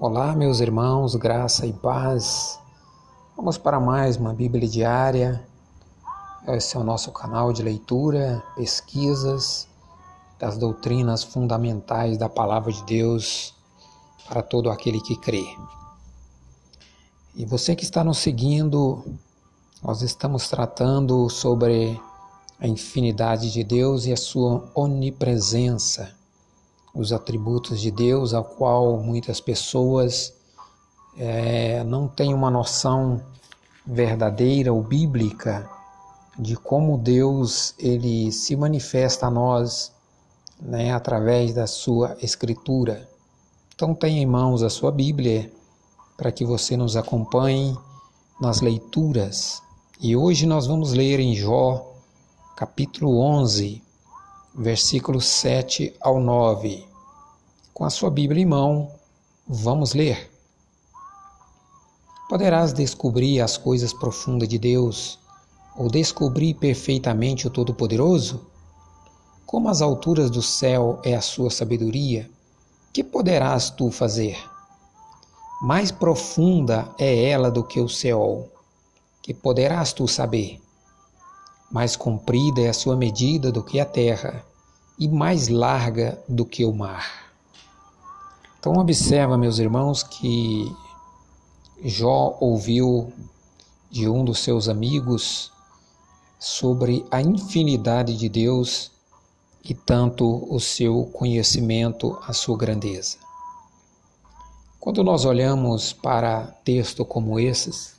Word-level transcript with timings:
Olá, 0.00 0.32
meus 0.32 0.60
irmãos, 0.60 1.16
graça 1.16 1.66
e 1.66 1.72
paz. 1.72 2.56
Vamos 3.36 3.58
para 3.58 3.80
mais 3.80 4.16
uma 4.16 4.32
Bíblia 4.32 4.68
diária. 4.68 5.44
Esse 6.46 6.76
é 6.76 6.78
o 6.78 6.84
nosso 6.84 7.10
canal 7.10 7.52
de 7.52 7.64
leitura, 7.64 8.40
pesquisas 8.54 9.66
das 10.38 10.56
doutrinas 10.56 11.24
fundamentais 11.24 12.16
da 12.16 12.28
Palavra 12.28 12.72
de 12.72 12.84
Deus 12.84 13.52
para 14.28 14.40
todo 14.40 14.70
aquele 14.70 15.00
que 15.00 15.16
crê. 15.16 15.44
E 17.34 17.44
você 17.44 17.74
que 17.74 17.82
está 17.82 18.04
nos 18.04 18.18
seguindo, 18.18 19.04
nós 19.82 20.00
estamos 20.02 20.48
tratando 20.48 21.28
sobre 21.28 22.00
a 22.60 22.68
infinidade 22.68 23.50
de 23.52 23.64
Deus 23.64 24.06
e 24.06 24.12
a 24.12 24.16
sua 24.16 24.70
onipresença 24.76 26.16
os 26.94 27.12
atributos 27.12 27.80
de 27.80 27.90
Deus, 27.90 28.34
ao 28.34 28.44
qual 28.44 28.98
muitas 28.98 29.40
pessoas 29.40 30.32
é, 31.16 31.82
não 31.84 32.08
têm 32.08 32.32
uma 32.32 32.50
noção 32.50 33.22
verdadeira 33.86 34.72
ou 34.72 34.82
bíblica 34.82 35.68
de 36.38 36.56
como 36.56 36.96
Deus 36.96 37.74
ele 37.78 38.30
se 38.30 38.54
manifesta 38.54 39.26
a 39.26 39.30
nós 39.30 39.92
né, 40.60 40.92
através 40.92 41.54
da 41.54 41.66
sua 41.66 42.16
escritura. 42.22 43.08
Então 43.74 43.94
tenha 43.94 44.20
em 44.20 44.26
mãos 44.26 44.62
a 44.62 44.70
sua 44.70 44.92
Bíblia 44.92 45.50
para 46.16 46.30
que 46.30 46.44
você 46.44 46.76
nos 46.76 46.96
acompanhe 46.96 47.76
nas 48.40 48.60
leituras. 48.60 49.62
E 50.00 50.16
hoje 50.16 50.46
nós 50.46 50.66
vamos 50.66 50.92
ler 50.92 51.18
em 51.18 51.34
Jó, 51.34 51.92
capítulo 52.56 53.20
11, 53.20 53.82
versículos 54.60 55.24
7 55.26 55.94
ao 56.00 56.18
9. 56.18 56.84
Com 57.72 57.84
a 57.84 57.90
sua 57.90 58.10
Bíblia 58.10 58.42
em 58.42 58.44
mão, 58.44 58.90
vamos 59.46 59.94
ler. 59.94 60.28
Poderás 62.28 62.72
descobrir 62.72 63.40
as 63.40 63.56
coisas 63.56 63.92
profundas 63.92 64.48
de 64.48 64.58
Deus 64.58 65.16
ou 65.76 65.88
descobrir 65.88 66.54
perfeitamente 66.54 67.46
o 67.46 67.50
Todo-Poderoso? 67.50 68.48
Como 69.46 69.68
as 69.68 69.80
alturas 69.80 70.28
do 70.28 70.42
céu 70.42 71.00
é 71.04 71.14
a 71.14 71.20
sua 71.20 71.50
sabedoria, 71.50 72.28
que 72.92 73.04
poderás 73.04 73.70
tu 73.70 73.92
fazer? 73.92 74.36
Mais 75.62 75.92
profunda 75.92 76.92
é 76.98 77.30
ela 77.30 77.48
do 77.48 77.62
que 77.62 77.80
o 77.80 77.88
céu, 77.88 78.50
que 79.22 79.32
poderás 79.32 79.92
tu 79.92 80.08
saber? 80.08 80.60
Mais 81.70 81.94
comprida 81.94 82.60
é 82.60 82.68
a 82.70 82.74
sua 82.74 82.96
medida 82.96 83.52
do 83.52 83.62
que 83.62 83.78
a 83.78 83.84
terra, 83.84 84.47
e 84.98 85.08
mais 85.08 85.48
larga 85.48 86.18
do 86.28 86.44
que 86.44 86.64
o 86.64 86.72
mar. 86.72 87.32
Então 88.58 88.72
observa, 88.74 89.38
meus 89.38 89.58
irmãos, 89.58 90.02
que 90.02 90.74
Jó 91.84 92.36
ouviu 92.40 93.12
de 93.90 94.08
um 94.08 94.24
dos 94.24 94.40
seus 94.40 94.68
amigos 94.68 95.52
sobre 96.38 97.06
a 97.10 97.22
infinidade 97.22 98.16
de 98.16 98.28
Deus 98.28 98.90
e 99.64 99.74
tanto 99.74 100.46
o 100.52 100.58
seu 100.58 101.06
conhecimento, 101.12 102.18
a 102.26 102.32
sua 102.32 102.56
grandeza. 102.56 103.18
Quando 104.80 105.04
nós 105.04 105.24
olhamos 105.24 105.92
para 105.92 106.46
textos 106.64 107.06
como 107.08 107.38
esses, 107.38 107.94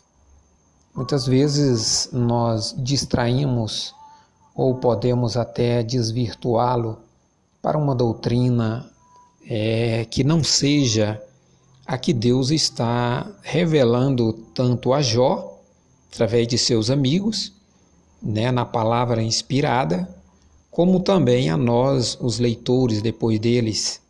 muitas 0.96 1.26
vezes 1.26 2.10
nós 2.12 2.76
distraímos 2.78 3.94
ou 4.56 4.76
podemos 4.76 5.38
até 5.38 5.84
desvirtuá-lo 5.84 6.98
para 7.62 7.78
uma 7.78 7.96
doutrina 7.96 8.90
é, 9.48 10.06
que 10.06 10.24
não 10.24 10.44
seja 10.44 11.22
a 11.86 11.98
que 11.98 12.14
Deus 12.14 12.52
está 12.52 13.28
revelando 13.42 14.34
tanto 14.54 14.94
a 14.94 15.02
Jó, 15.02 15.60
através 16.12 16.48
de 16.48 16.58
seus 16.58 16.90
amigos, 16.90 17.52
né, 18.22 18.52
na 18.52 18.66
palavra 18.66 19.24
inspirada, 19.24 20.08
como 20.70 21.00
também 21.00 21.50
a 21.50 21.58
nós, 21.58 22.18
os 22.22 22.38
leitores, 22.38 23.02
depois 23.02 23.40
deles, 23.40 24.02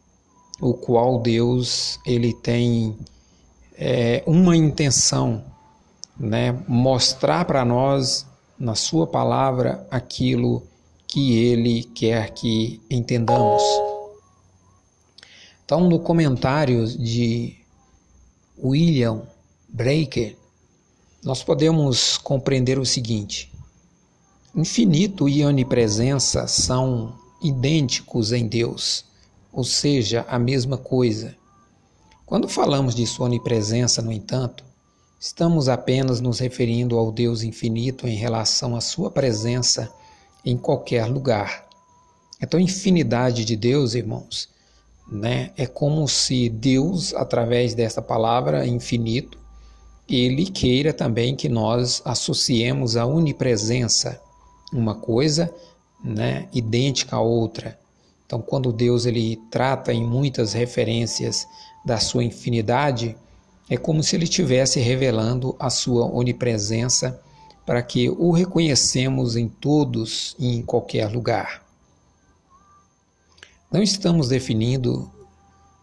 o 0.60 0.74
qual 0.74 1.20
Deus 1.20 2.00
ele 2.06 2.34
tem 2.34 2.98
é, 3.78 4.24
uma 4.26 4.58
intenção, 4.58 5.44
né, 6.20 6.52
mostrar 6.68 7.46
para 7.46 7.64
nós 7.64 8.26
na 8.60 8.76
sua 8.76 9.08
palavra 9.08 9.88
aquilo 9.90 10.68
que 11.08 11.38
ele 11.38 11.84
quer 11.84 12.32
que 12.32 12.82
entendamos. 12.90 13.64
Então, 15.64 15.88
no 15.88 16.00
comentário 16.00 16.86
de 16.86 17.56
William 18.62 19.22
Breaker, 19.70 20.36
nós 21.24 21.44
podemos 21.44 22.18
compreender 22.18 22.78
o 22.78 22.86
seguinte: 22.86 23.52
infinito 24.56 25.30
e 25.30 25.44
onipresença 25.46 26.48
são 26.48 27.18
idênticos 27.42 28.34
em 28.34 28.48
Deus, 28.48 29.06
ou 29.54 29.64
seja, 29.64 30.26
a 30.28 30.38
mesma 30.38 30.78
coisa. 30.78 31.36
Quando 32.26 32.48
falamos 32.48 32.94
de 32.94 33.08
sua 33.08 33.26
onipresença, 33.26 34.02
no 34.02 34.12
entanto, 34.12 34.64
estamos 35.20 35.68
apenas 35.68 36.22
nos 36.22 36.40
referindo 36.40 36.98
ao 36.98 37.12
Deus 37.12 37.44
infinito 37.44 38.08
em 38.08 38.16
relação 38.16 38.76
à 38.76 38.80
sua 38.80 39.12
presença 39.12 39.92
em 40.46 40.58
qualquer 40.58 41.06
lugar. 41.08 41.68
Então, 42.42 42.58
infinidade 42.58 43.44
de 43.44 43.58
Deus, 43.58 43.96
irmãos, 43.96 44.48
né? 45.12 45.52
É 45.58 45.68
como 45.68 46.08
se 46.08 46.48
Deus, 46.48 47.14
através 47.14 47.74
dessa 47.74 48.02
palavra 48.02 48.66
infinito, 48.66 49.38
ele 50.08 50.46
queira 50.46 50.94
também 50.94 51.36
que 51.36 51.50
nós 51.50 52.02
associemos 52.06 52.96
a 52.96 53.06
unipresença, 53.06 54.22
uma 54.72 54.96
coisa, 54.96 55.54
né, 56.02 56.48
idêntica 56.54 57.18
à 57.18 57.20
outra. 57.20 57.78
Então, 58.26 58.42
quando 58.42 58.72
Deus 58.72 59.06
ele 59.06 59.38
trata 59.52 59.92
em 59.92 60.04
muitas 60.04 60.54
referências 60.54 61.46
da 61.86 62.00
sua 62.00 62.24
infinidade, 62.24 63.18
é 63.70 63.78
como 63.78 64.02
se 64.02 64.16
ele 64.16 64.24
estivesse 64.24 64.80
revelando 64.80 65.56
a 65.60 65.70
sua 65.70 66.06
onipresença 66.06 67.22
para 67.66 67.84
que 67.84 68.10
o 68.10 68.32
reconhecemos 68.32 69.36
em 69.36 69.48
todos 69.48 70.36
e 70.40 70.56
em 70.56 70.62
qualquer 70.64 71.08
lugar. 71.12 71.64
Não 73.72 73.84
estamos 73.84 74.30
definindo, 74.30 75.12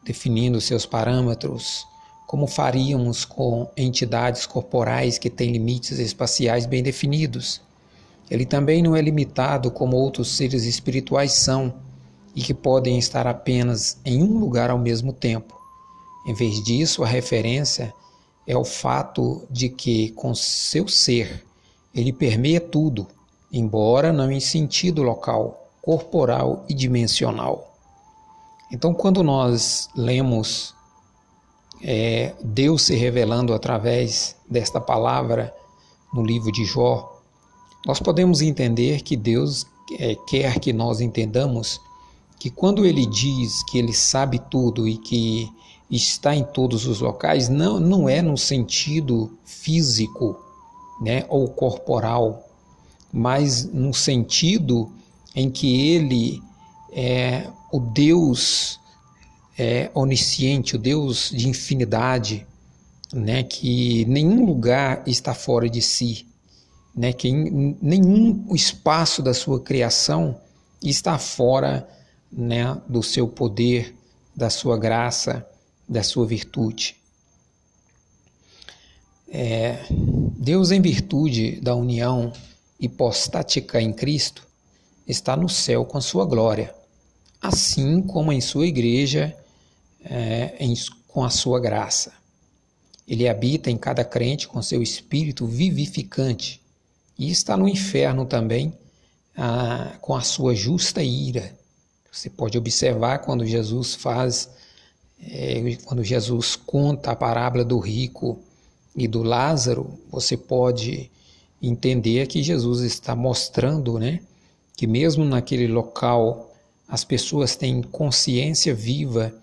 definindo 0.04 0.60
seus 0.60 0.84
parâmetros 0.84 1.86
como 2.26 2.48
faríamos 2.48 3.24
com 3.24 3.70
entidades 3.76 4.46
corporais 4.46 5.16
que 5.16 5.30
têm 5.30 5.52
limites 5.52 6.00
espaciais 6.00 6.66
bem 6.66 6.82
definidos. 6.82 7.62
Ele 8.28 8.44
também 8.44 8.82
não 8.82 8.96
é 8.96 9.00
limitado 9.00 9.70
como 9.70 9.96
outros 9.96 10.36
seres 10.36 10.64
espirituais 10.64 11.32
são 11.34 11.72
e 12.34 12.42
que 12.42 12.52
podem 12.52 12.98
estar 12.98 13.28
apenas 13.28 13.98
em 14.04 14.24
um 14.24 14.38
lugar 14.38 14.70
ao 14.70 14.78
mesmo 14.78 15.12
tempo. 15.12 15.55
Em 16.26 16.34
vez 16.34 16.62
disso, 16.62 17.04
a 17.04 17.06
referência 17.06 17.94
é 18.46 18.56
o 18.56 18.64
fato 18.64 19.46
de 19.48 19.68
que, 19.68 20.10
com 20.10 20.34
seu 20.34 20.88
ser, 20.88 21.44
ele 21.94 22.12
permeia 22.12 22.60
tudo, 22.60 23.06
embora 23.52 24.12
não 24.12 24.30
em 24.30 24.40
sentido 24.40 25.02
local, 25.02 25.70
corporal 25.80 26.64
e 26.68 26.74
dimensional. 26.74 27.72
Então, 28.72 28.92
quando 28.92 29.22
nós 29.22 29.88
lemos 29.94 30.74
é, 31.80 32.34
Deus 32.42 32.82
se 32.82 32.96
revelando 32.96 33.54
através 33.54 34.34
desta 34.48 34.80
palavra 34.80 35.54
no 36.12 36.24
livro 36.24 36.50
de 36.50 36.64
Jó, 36.64 37.20
nós 37.86 38.00
podemos 38.00 38.42
entender 38.42 39.02
que 39.02 39.16
Deus 39.16 39.64
é, 39.98 40.16
quer 40.26 40.58
que 40.58 40.72
nós 40.72 41.00
entendamos 41.00 41.80
que 42.38 42.50
quando 42.50 42.84
Ele 42.84 43.06
diz 43.06 43.62
que 43.64 43.78
Ele 43.78 43.92
sabe 43.92 44.40
tudo 44.50 44.88
e 44.88 44.96
que 44.98 45.48
está 45.90 46.34
em 46.34 46.44
todos 46.44 46.86
os 46.86 47.00
locais, 47.00 47.48
não, 47.48 47.78
não 47.78 48.08
é 48.08 48.20
no 48.20 48.36
sentido 48.36 49.36
físico 49.44 50.38
né, 51.00 51.24
ou 51.28 51.48
corporal, 51.48 52.48
mas 53.12 53.64
no 53.64 53.94
sentido 53.94 54.90
em 55.34 55.50
que 55.50 55.88
Ele 55.90 56.42
é 56.92 57.48
o 57.72 57.78
Deus 57.78 58.80
é, 59.58 59.90
onisciente, 59.94 60.76
o 60.76 60.78
Deus 60.78 61.30
de 61.30 61.48
infinidade, 61.48 62.46
né, 63.12 63.42
que 63.42 64.04
nenhum 64.06 64.44
lugar 64.44 65.02
está 65.06 65.34
fora 65.34 65.68
de 65.68 65.80
si, 65.80 66.26
né, 66.94 67.12
que 67.12 67.30
nenhum 67.30 68.54
espaço 68.54 69.22
da 69.22 69.34
sua 69.34 69.60
criação 69.60 70.40
está 70.82 71.18
fora 71.18 71.88
né, 72.32 72.76
do 72.88 73.02
seu 73.02 73.28
poder, 73.28 73.94
da 74.34 74.50
sua 74.50 74.78
graça, 74.78 75.46
da 75.88 76.02
sua 76.02 76.26
virtude. 76.26 76.96
É, 79.28 79.84
Deus, 79.90 80.70
em 80.70 80.80
virtude 80.80 81.60
da 81.60 81.74
união 81.74 82.32
hipostática 82.78 83.80
em 83.80 83.92
Cristo, 83.92 84.46
está 85.06 85.36
no 85.36 85.48
céu 85.48 85.84
com 85.84 85.98
a 85.98 86.00
sua 86.00 86.24
glória 86.24 86.74
assim 87.40 88.02
como 88.02 88.32
em 88.32 88.40
sua 88.40 88.66
igreja, 88.66 89.36
é, 90.04 90.56
em, 90.58 90.74
com 91.06 91.24
a 91.24 91.30
sua 91.30 91.60
graça. 91.60 92.12
Ele 93.06 93.28
habita 93.28 93.70
em 93.70 93.76
cada 93.76 94.04
crente 94.04 94.48
com 94.48 94.60
seu 94.60 94.82
espírito 94.82 95.46
vivificante 95.46 96.60
e 97.18 97.30
está 97.30 97.56
no 97.56 97.68
inferno 97.68 98.26
também 98.26 98.76
ah, 99.36 99.96
com 100.00 100.14
a 100.14 100.22
sua 100.22 100.54
justa 100.54 101.02
ira. 101.02 101.56
Você 102.10 102.28
pode 102.28 102.58
observar 102.58 103.18
quando 103.20 103.46
Jesus 103.46 103.94
faz, 103.94 104.50
é, 105.20 105.76
quando 105.84 106.04
Jesus 106.04 106.56
conta 106.56 107.12
a 107.12 107.16
parábola 107.16 107.64
do 107.64 107.78
rico 107.78 108.38
e 108.94 109.06
do 109.06 109.22
Lázaro, 109.22 109.98
você 110.10 110.36
pode 110.36 111.10
entender 111.62 112.26
que 112.26 112.42
Jesus 112.42 112.82
está 112.82 113.14
mostrando, 113.16 113.98
né, 113.98 114.20
que 114.76 114.86
mesmo 114.86 115.24
naquele 115.24 115.66
local 115.66 116.54
as 116.86 117.04
pessoas 117.04 117.56
têm 117.56 117.82
consciência 117.82 118.74
viva, 118.74 119.34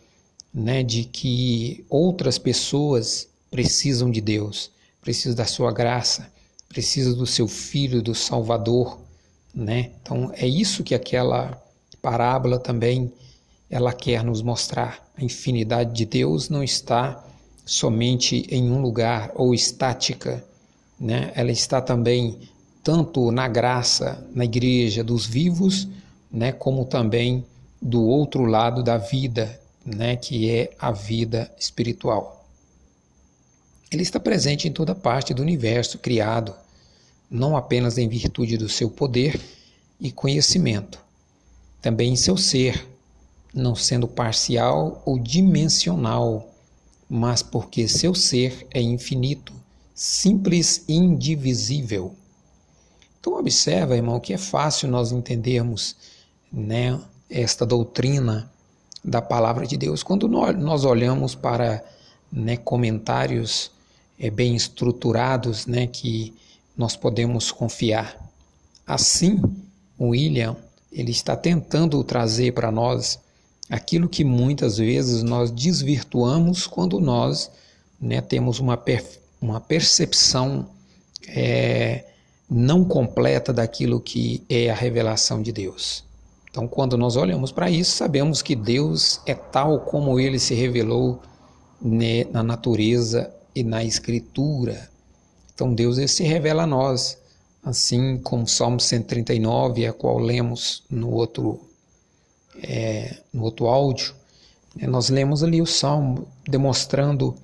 né, 0.54 0.84
de 0.84 1.04
que 1.04 1.84
outras 1.90 2.38
pessoas 2.38 3.28
precisam 3.50 4.10
de 4.10 4.22
Deus, 4.22 4.72
precisam 5.02 5.36
da 5.36 5.46
sua 5.46 5.72
graça, 5.72 6.32
precisam 6.70 7.14
do 7.14 7.26
seu 7.26 7.48
filho, 7.48 8.02
do 8.02 8.16
Salvador, 8.16 9.00
né? 9.54 9.92
Então 10.02 10.32
é 10.34 10.48
isso 10.48 10.84
que 10.84 10.96
aquela 10.96 11.62
parábola 12.02 12.58
também 12.58 13.12
ela 13.74 13.92
quer 13.92 14.24
nos 14.24 14.44
mostrar. 14.44 15.04
A 15.18 15.24
infinidade 15.24 15.96
de 15.96 16.06
Deus 16.06 16.48
não 16.48 16.64
está 16.64 17.26
somente 17.66 18.46
em 18.48 18.70
um 18.72 18.80
lugar 18.80 19.32
ou 19.34 19.52
estática, 19.52 20.46
né? 21.00 21.32
Ela 21.34 21.52
está 21.52 21.82
também 21.82 22.38
tanto 22.84 23.32
na 23.32 23.48
graça, 23.48 24.24
na 24.32 24.46
igreja 24.46 25.04
dos 25.04 25.26
vivos, 25.26 25.88
né, 26.32 26.52
como 26.52 26.86
também 26.86 27.44
do 27.82 28.04
outro 28.04 28.46
lado 28.46 28.84
da 28.84 28.98
vida, 28.98 29.60
né, 29.84 30.18
que 30.18 30.52
é 30.52 30.72
a 30.78 30.92
vida 30.92 31.52
espiritual. 31.60 32.46
Ele 33.90 34.04
está 34.04 34.20
presente 34.20 34.68
em 34.68 34.72
toda 34.72 34.94
parte 34.94 35.34
do 35.34 35.42
universo 35.42 35.98
criado, 35.98 36.54
não 37.28 37.58
apenas 37.58 37.98
em 37.98 38.08
virtude 38.08 38.56
do 38.56 38.70
seu 38.70 38.92
poder 38.92 39.42
e 40.00 40.12
conhecimento, 40.12 41.00
também 41.82 42.14
em 42.14 42.16
seu 42.16 42.38
ser, 42.38 42.93
não 43.54 43.76
sendo 43.76 44.08
parcial 44.08 45.02
ou 45.06 45.20
dimensional, 45.20 46.52
mas 47.10 47.44
porque 47.44 47.88
seu 47.88 48.16
ser 48.16 48.68
é 48.72 48.82
infinito, 48.82 49.54
simples 49.94 50.84
e 50.88 50.94
indivisível. 50.94 52.16
Então 53.20 53.38
observa, 53.38 53.96
irmão, 53.96 54.20
que 54.20 54.34
é 54.34 54.38
fácil 54.38 54.90
nós 54.90 55.12
entendermos, 55.12 55.96
né, 56.52 57.00
esta 57.30 57.66
doutrina 57.66 58.52
da 59.04 59.22
palavra 59.22 59.66
de 59.66 59.76
Deus 59.76 60.04
quando 60.04 60.28
nós 60.28 60.86
olhamos 60.86 61.36
para 61.36 61.84
né, 62.32 62.58
comentários 62.58 63.72
é, 64.20 64.30
bem 64.30 64.56
estruturados, 64.56 65.66
né, 65.66 65.88
que 65.88 66.34
nós 66.76 66.96
podemos 66.96 67.52
confiar. 67.52 68.18
Assim, 68.86 69.42
William 70.00 70.56
ele 70.94 71.12
está 71.12 71.36
tentando 71.36 72.04
trazer 72.04 72.54
para 72.54 72.72
nós 72.72 73.20
aquilo 73.74 74.08
que 74.08 74.24
muitas 74.24 74.78
vezes 74.78 75.24
nós 75.24 75.50
desvirtuamos 75.50 76.68
quando 76.68 77.00
nós 77.00 77.50
né, 78.00 78.22
temos 78.22 78.60
uma, 78.60 78.78
per 78.78 79.04
uma 79.42 79.60
percepção 79.60 80.70
é, 81.28 82.06
não 82.50 82.86
completa 82.86 83.52
daquilo 83.52 84.00
que 84.00 84.44
é 84.48 84.70
a 84.70 84.76
revelação 84.76 85.42
de 85.42 85.52
Deus. 85.52 86.04
Então, 86.50 86.68
quando 86.68 86.96
nós 86.96 87.16
olhamos 87.16 87.52
para 87.52 87.68
isso, 87.68 87.98
sabemos 87.98 88.44
que 88.44 88.56
Deus 88.56 89.20
é 89.26 89.34
tal 89.34 89.80
como 89.80 90.20
ele 90.20 90.38
se 90.38 90.54
revelou 90.54 91.20
né, 91.82 92.26
na 92.26 92.44
natureza 92.44 93.34
e 93.56 93.64
na 93.64 93.84
Escritura. 93.84 94.88
Então 95.54 95.74
Deus 95.74 95.98
ele 95.98 96.08
se 96.08 96.24
revela 96.24 96.64
a 96.64 96.68
nós, 96.68 97.18
assim 97.64 98.20
como 98.20 98.48
Salmo 98.48 98.80
139, 98.80 99.88
a 99.88 99.94
qual 99.94 100.20
lemos 100.20 100.84
no 100.90 101.10
outro, 101.12 101.60
é, 102.62 103.18
no 103.34 103.44
outro 103.44 103.68
áudio. 103.68 104.14
Né, 104.76 104.88
nós 104.88 105.10
lemos 105.10 105.44
ali 105.44 105.62
o 105.62 105.66
Salmo 105.66 106.28
demonstrando 106.48 107.36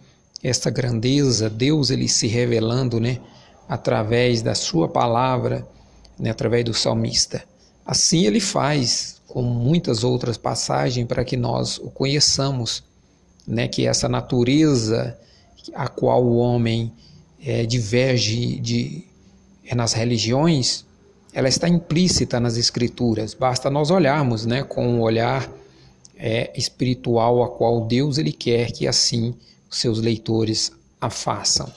esta 0.44 0.70
grandeza, 0.70 1.50
Deus 1.50 1.90
ele 1.90 2.08
se 2.08 2.28
revelando, 2.28 3.00
né, 3.00 3.20
através 3.68 4.42
da 4.42 4.56
sua 4.56 4.88
palavra, 4.88 5.68
né, 6.18 6.30
através 6.30 6.66
do 6.66 6.74
salmista. 6.74 7.44
Assim 7.86 8.26
ele 8.26 8.40
faz 8.40 9.22
com 9.28 9.42
muitas 9.42 10.04
outras 10.04 10.38
passagens 10.38 11.08
para 11.08 11.24
que 11.24 11.38
nós 11.38 11.78
o 11.78 11.90
conheçamos, 11.90 12.84
né, 13.48 13.68
que 13.68 13.86
essa 13.86 14.08
natureza 14.08 15.18
a 15.74 15.88
qual 15.88 16.24
o 16.24 16.38
homem 16.38 16.92
é, 17.42 17.66
diverge 17.66 18.60
de, 18.60 19.06
é, 19.66 19.76
nas 19.76 19.94
religiões, 19.94 20.86
ela 21.34 21.48
está 21.48 21.68
implícita 21.68 22.40
nas 22.40 22.58
escrituras. 22.58 23.34
Basta 23.34 23.70
nós 23.70 23.92
olharmos, 23.92 24.46
né, 24.46 24.64
com 24.64 24.88
um 24.88 25.02
olhar 25.02 25.50
é, 26.16 26.52
espiritual 26.56 27.44
a 27.44 27.50
qual 27.50 27.86
Deus 27.86 28.18
ele 28.18 28.32
quer 28.32 28.72
que 28.72 28.88
assim 28.88 29.34
os 29.70 29.78
seus 29.78 30.00
leitores 30.00 30.72
a 31.00 31.10
façam. 31.10 31.72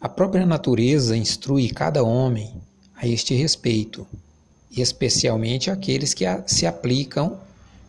A 0.00 0.08
própria 0.08 0.46
natureza 0.46 1.16
instrui 1.16 1.68
cada 1.70 2.02
homem 2.02 2.54
a 2.96 3.06
este 3.06 3.34
respeito, 3.34 4.06
e 4.70 4.80
especialmente 4.80 5.70
aqueles 5.70 6.14
que 6.14 6.24
se 6.46 6.66
aplicam 6.66 7.38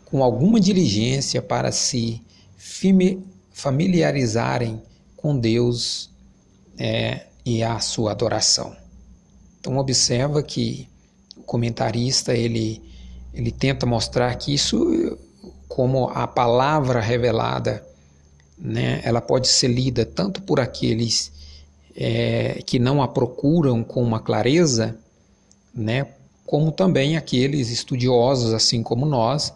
com 0.05 0.23
alguma 0.23 0.59
diligência 0.59 1.41
para 1.41 1.71
se 1.71 2.21
familiarizarem 3.51 4.81
com 5.15 5.37
Deus 5.37 6.09
é, 6.77 7.25
e 7.45 7.61
a 7.63 7.79
sua 7.79 8.11
adoração. 8.11 8.75
Então 9.59 9.77
observa 9.77 10.41
que 10.41 10.87
o 11.35 11.41
comentarista 11.41 12.33
ele, 12.33 12.81
ele 13.33 13.51
tenta 13.51 13.85
mostrar 13.85 14.33
que 14.35 14.53
isso 14.53 15.17
como 15.67 16.09
a 16.09 16.27
palavra 16.27 16.99
revelada, 16.99 17.85
né, 18.57 19.01
ela 19.03 19.21
pode 19.21 19.47
ser 19.47 19.67
lida 19.67 20.05
tanto 20.05 20.41
por 20.41 20.59
aqueles 20.59 21.31
é, 21.95 22.61
que 22.65 22.79
não 22.79 23.01
a 23.01 23.07
procuram 23.07 23.83
com 23.83 24.01
uma 24.01 24.19
clareza, 24.19 24.97
né, 25.73 26.07
como 26.45 26.71
também 26.71 27.15
aqueles 27.15 27.69
estudiosos, 27.69 28.53
assim 28.53 28.81
como 28.81 29.05
nós, 29.05 29.53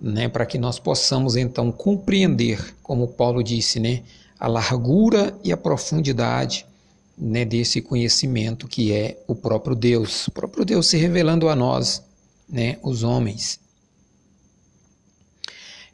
né, 0.00 0.28
para 0.28 0.46
que 0.46 0.58
nós 0.58 0.78
possamos 0.78 1.36
então 1.36 1.70
compreender, 1.70 2.74
como 2.82 3.08
Paulo 3.08 3.42
disse, 3.42 3.78
né, 3.78 4.02
a 4.40 4.48
largura 4.48 5.36
e 5.44 5.52
a 5.52 5.56
profundidade 5.56 6.66
né, 7.16 7.44
desse 7.44 7.80
conhecimento 7.80 8.66
que 8.66 8.92
é 8.92 9.22
o 9.26 9.34
próprio 9.34 9.74
Deus, 9.74 10.26
o 10.26 10.30
próprio 10.30 10.64
Deus 10.64 10.86
se 10.88 10.96
revelando 10.96 11.48
a 11.48 11.54
nós, 11.54 12.02
né, 12.48 12.78
os 12.82 13.02
homens. 13.02 13.60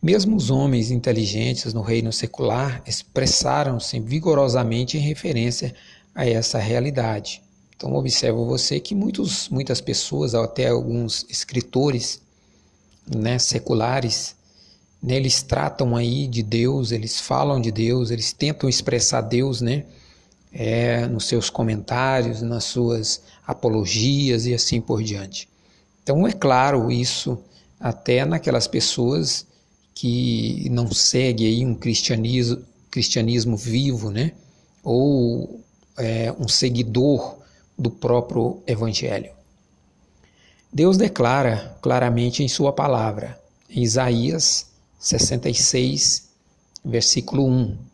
Mesmo 0.03 0.35
os 0.35 0.49
homens 0.49 0.91
inteligentes 0.91 1.75
no 1.75 1.83
reino 1.83 2.11
secular 2.11 2.83
expressaram-se 2.87 4.01
vigorosamente 4.01 4.97
em 4.97 5.01
referência 5.01 5.75
a 6.15 6.27
essa 6.27 6.59
realidade. 6.59 7.43
Então 7.77 7.95
observa 7.95 8.43
você 8.45 8.81
que 8.81 8.95
muitos, 8.95 9.49
muitas 9.51 9.81
pessoas, 9.81 10.35
até 10.35 10.69
alguns 10.69 11.27
escritores, 11.29 12.21
né, 13.07 13.39
seculares, 13.39 14.37
né, 15.03 15.17
eles 15.17 15.43
tratam 15.43 15.95
aí 15.97 16.27
de 16.27 16.43
Deus, 16.43 16.93
eles 16.93 17.21
falam 17.21 17.61
de 17.61 17.71
Deus, 17.71 18.11
eles 18.11 18.33
tentam 18.33 18.69
expressar 18.69 19.21
Deus, 19.21 19.61
né, 19.61 19.85
é, 20.53 21.07
nos 21.07 21.27
seus 21.27 21.49
comentários, 21.49 22.43
nas 22.43 22.65
suas 22.65 23.23
apologias 23.47 24.47
e 24.47 24.55
assim 24.55 24.81
por 24.81 25.03
diante. 25.03 25.49
Então 26.03 26.27
é 26.27 26.33
claro 26.33 26.91
isso 26.91 27.39
até 27.79 28.25
naquelas 28.25 28.67
pessoas 28.67 29.47
que 29.95 30.69
não 30.71 30.91
seguem 30.93 31.47
aí 31.47 31.67
um 31.67 31.75
cristianismo, 31.75 32.63
cristianismo 32.91 33.57
vivo, 33.57 34.11
né, 34.11 34.33
ou 34.83 35.61
é, 35.99 36.35
um 36.39 36.49
seguidor 36.49 37.39
do 37.79 37.91
próprio 37.91 38.63
Evangelho. 38.67 39.33
Deus 40.73 40.97
declara 40.97 41.77
claramente 41.83 42.43
em 42.43 42.49
Sua 42.49 42.73
palavra, 42.73 43.41
em 43.69 43.83
Isaías 43.83 44.71
66, 44.99 46.29
versículo 46.85 47.47
1. 47.47 47.90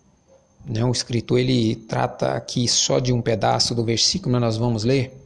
Né, 0.68 0.85
o 0.85 0.90
escritor 0.90 1.38
ele 1.38 1.76
trata 1.76 2.32
aqui 2.32 2.66
só 2.66 2.99
de 2.99 3.12
um 3.12 3.23
pedaço 3.23 3.75
do 3.75 3.85
versículo, 3.85 4.32
mas 4.32 4.40
nós 4.40 4.56
vamos 4.56 4.82
ler. 4.82 5.16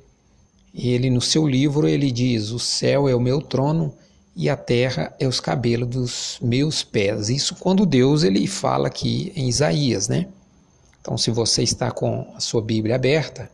Ele 0.75 1.09
no 1.09 1.21
seu 1.21 1.49
livro 1.49 1.89
ele 1.89 2.13
diz: 2.13 2.51
"O 2.51 2.59
céu 2.59 3.09
é 3.09 3.15
o 3.15 3.21
meu 3.21 3.41
trono 3.41 3.95
e 4.37 4.49
a 4.51 4.57
terra 4.57 5.15
é 5.19 5.27
os 5.27 5.41
cabelos 5.41 5.89
dos 5.89 6.39
meus 6.43 6.85
pés". 6.85 7.31
Isso 7.31 7.57
quando 7.57 7.87
Deus 7.87 8.23
ele 8.23 8.47
fala 8.47 8.89
aqui 8.89 9.33
em 9.35 9.49
Isaías, 9.49 10.09
né? 10.09 10.29
Então, 11.01 11.17
se 11.17 11.31
você 11.31 11.63
está 11.63 11.91
com 11.91 12.31
a 12.37 12.41
sua 12.41 12.61
Bíblia 12.61 12.97
aberta, 12.97 13.51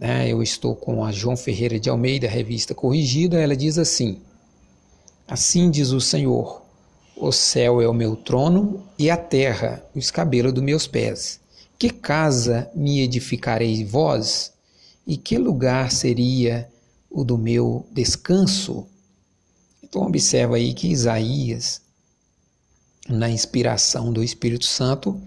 né? 0.00 0.26
Eu 0.26 0.42
estou 0.42 0.74
com 0.74 1.04
a 1.04 1.12
João 1.12 1.36
Ferreira 1.36 1.78
de 1.78 1.90
Almeida, 1.90 2.26
revista 2.26 2.74
corrigida. 2.74 3.38
Ela 3.38 3.54
diz 3.54 3.76
assim: 3.76 4.18
Assim 5.28 5.70
diz 5.70 5.90
o 5.90 6.00
Senhor, 6.00 6.62
O 7.22 7.32
céu 7.32 7.82
é 7.82 7.86
o 7.86 7.92
meu 7.92 8.16
trono 8.16 8.82
e 8.98 9.10
a 9.10 9.16
terra 9.16 9.84
o 9.94 9.98
escabelo 9.98 10.50
dos 10.50 10.64
meus 10.64 10.86
pés. 10.86 11.38
Que 11.78 11.90
casa 11.90 12.70
me 12.74 13.02
edificareis 13.02 13.86
vós? 13.86 14.54
E 15.06 15.18
que 15.18 15.36
lugar 15.36 15.92
seria 15.92 16.66
o 17.10 17.22
do 17.22 17.36
meu 17.36 17.86
descanso? 17.92 18.86
Então 19.84 20.00
observa 20.00 20.56
aí 20.56 20.72
que 20.72 20.88
Isaías, 20.88 21.82
na 23.06 23.28
inspiração 23.28 24.10
do 24.10 24.24
Espírito 24.24 24.64
Santo, 24.64 25.20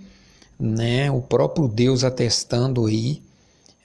né, 0.59 1.11
o 1.11 1.21
próprio 1.21 1.67
Deus 1.67 2.03
atestando 2.03 2.87
aí, 2.87 3.21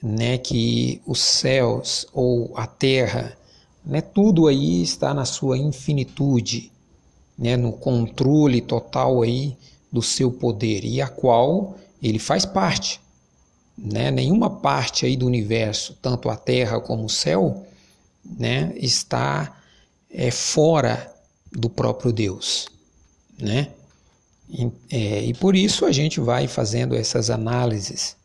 né, 0.01 0.39
que 0.39 0.99
os 1.05 1.19
céus 1.19 2.07
ou 2.11 2.57
a 2.57 2.65
terra, 2.65 3.37
né, 3.85 4.01
tudo 4.01 4.47
aí 4.47 4.81
está 4.81 5.13
na 5.13 5.25
sua 5.25 5.59
infinitude, 5.59 6.71
né, 7.39 7.55
no 7.55 7.71
controle 7.71 8.59
total 8.59 9.21
aí 9.21 9.55
do 9.89 10.01
seu 10.01 10.29
poder 10.29 10.83
e 10.83 11.01
a 11.01 11.07
qual 11.07 11.77
ele 12.03 12.19
faz 12.19 12.45
parte, 12.45 12.99
né? 13.77 14.11
Nenhuma 14.11 14.49
parte 14.49 15.05
aí 15.05 15.15
do 15.15 15.25
universo, 15.25 15.97
tanto 16.01 16.29
a 16.29 16.35
Terra 16.35 16.81
como 16.81 17.05
o 17.05 17.09
céu, 17.09 17.65
né, 18.37 18.73
está 18.75 19.57
é, 20.11 20.29
fora 20.29 21.11
do 21.49 21.69
próprio 21.69 22.11
Deus, 22.11 22.67
né? 23.39 23.69
E, 24.49 24.69
é, 24.89 25.23
e 25.23 25.33
por 25.33 25.55
isso 25.55 25.85
a 25.85 25.93
gente 25.93 26.19
vai 26.19 26.45
fazendo 26.45 26.93
essas 26.93 27.29
análises 27.29 28.17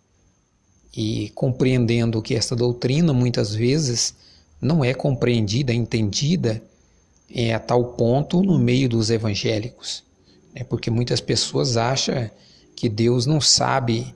e 0.96 1.30
compreendendo 1.34 2.20
que 2.20 2.34
esta 2.34 2.56
doutrina 2.56 3.12
muitas 3.12 3.54
vezes 3.54 4.14
não 4.60 4.84
é 4.84 4.92
compreendida, 4.92 5.72
entendida 5.72 6.62
é, 7.30 7.54
a 7.54 7.58
tal 7.58 7.84
ponto 7.92 8.42
no 8.42 8.58
meio 8.58 8.88
dos 8.88 9.10
evangélicos, 9.10 10.02
né? 10.54 10.64
porque 10.64 10.90
muitas 10.90 11.20
pessoas 11.20 11.76
acham 11.76 12.30
que 12.76 12.88
Deus 12.88 13.26
não 13.26 13.40
sabe 13.40 14.14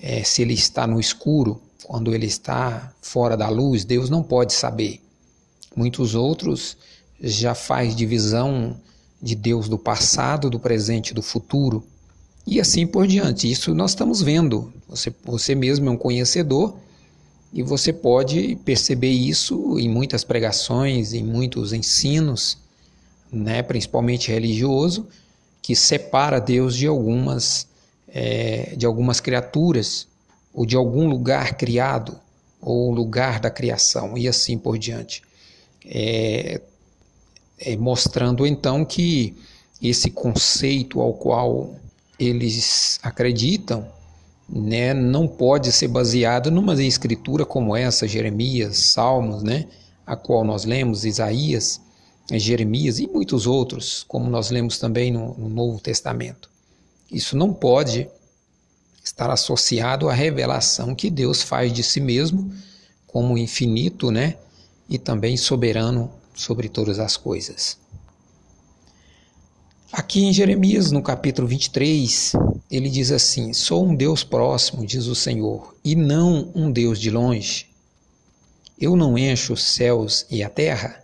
é, 0.00 0.22
se 0.24 0.42
ele 0.42 0.54
está 0.54 0.86
no 0.86 0.98
escuro, 0.98 1.60
quando 1.84 2.14
ele 2.14 2.26
está 2.26 2.92
fora 3.02 3.36
da 3.36 3.48
luz, 3.48 3.84
Deus 3.84 4.08
não 4.08 4.22
pode 4.22 4.52
saber. 4.52 5.00
Muitos 5.74 6.14
outros 6.14 6.76
já 7.20 7.54
faz 7.54 7.94
divisão 7.94 8.76
de 9.20 9.34
Deus 9.34 9.68
do 9.68 9.78
passado, 9.78 10.48
do 10.48 10.58
presente, 10.58 11.12
do 11.12 11.22
futuro 11.22 11.84
e 12.46 12.60
assim 12.60 12.86
por 12.86 13.06
diante. 13.06 13.50
Isso 13.50 13.74
nós 13.74 13.90
estamos 13.90 14.22
vendo. 14.22 14.72
Você, 14.88 15.12
você 15.24 15.54
mesmo 15.54 15.88
é 15.88 15.92
um 15.92 15.96
conhecedor 15.96 16.76
e 17.52 17.62
você 17.62 17.92
pode 17.92 18.56
perceber 18.64 19.10
isso 19.10 19.78
em 19.78 19.88
muitas 19.88 20.22
pregações, 20.22 21.12
em 21.12 21.24
muitos 21.24 21.72
ensinos, 21.72 22.58
né, 23.32 23.62
principalmente 23.62 24.30
religioso, 24.30 25.08
que 25.60 25.74
separa 25.74 26.40
Deus 26.40 26.76
de 26.76 26.86
algumas 26.86 27.68
é, 28.12 28.74
de 28.76 28.86
algumas 28.86 29.20
criaturas 29.20 30.06
ou 30.52 30.66
de 30.66 30.76
algum 30.76 31.08
lugar 31.08 31.56
criado 31.56 32.18
ou 32.60 32.90
lugar 32.90 33.38
da 33.38 33.50
criação 33.50 34.18
e 34.18 34.26
assim 34.26 34.58
por 34.58 34.78
diante. 34.78 35.22
É, 35.84 36.60
é, 37.58 37.76
mostrando 37.76 38.46
então 38.46 38.84
que 38.84 39.36
esse 39.82 40.10
conceito 40.10 41.00
ao 41.00 41.14
qual 41.14 41.74
eles 42.18 42.98
acreditam 43.02 43.86
né, 44.52 44.92
não 44.92 45.28
pode 45.28 45.70
ser 45.70 45.88
baseado 45.88 46.50
numa 46.50 46.74
escritura 46.82 47.46
como 47.46 47.76
essa, 47.76 48.08
Jeremias, 48.08 48.78
Salmos, 48.78 49.42
né, 49.42 49.66
a 50.04 50.16
qual 50.16 50.44
nós 50.44 50.64
lemos, 50.64 51.04
Isaías, 51.04 51.80
Jeremias 52.32 52.98
e 52.98 53.06
muitos 53.06 53.46
outros, 53.46 54.04
como 54.06 54.28
nós 54.28 54.50
lemos 54.50 54.78
também 54.78 55.12
no, 55.12 55.34
no 55.34 55.48
Novo 55.48 55.80
Testamento. 55.80 56.50
Isso 57.10 57.36
não 57.36 57.52
pode 57.52 58.08
estar 59.04 59.30
associado 59.30 60.08
à 60.08 60.12
revelação 60.12 60.94
que 60.94 61.10
Deus 61.10 61.42
faz 61.42 61.72
de 61.72 61.82
si 61.82 62.00
mesmo 62.00 62.52
como 63.06 63.38
infinito, 63.38 64.10
né, 64.10 64.36
e 64.88 64.98
também 64.98 65.36
soberano 65.36 66.10
sobre 66.34 66.68
todas 66.68 66.98
as 66.98 67.16
coisas. 67.16 67.79
Aqui 69.92 70.22
em 70.24 70.32
Jeremias, 70.32 70.92
no 70.92 71.02
capítulo 71.02 71.48
23, 71.48 72.34
ele 72.70 72.88
diz 72.88 73.10
assim: 73.10 73.52
Sou 73.52 73.84
um 73.84 73.92
Deus 73.92 74.22
próximo, 74.22 74.86
diz 74.86 75.06
o 75.06 75.16
Senhor, 75.16 75.74
e 75.84 75.96
não 75.96 76.48
um 76.54 76.70
Deus 76.70 77.00
de 77.00 77.10
longe. 77.10 77.66
Eu 78.80 78.94
não 78.94 79.18
encho 79.18 79.54
os 79.54 79.64
céus 79.64 80.24
e 80.30 80.44
a 80.44 80.48
terra. 80.48 81.02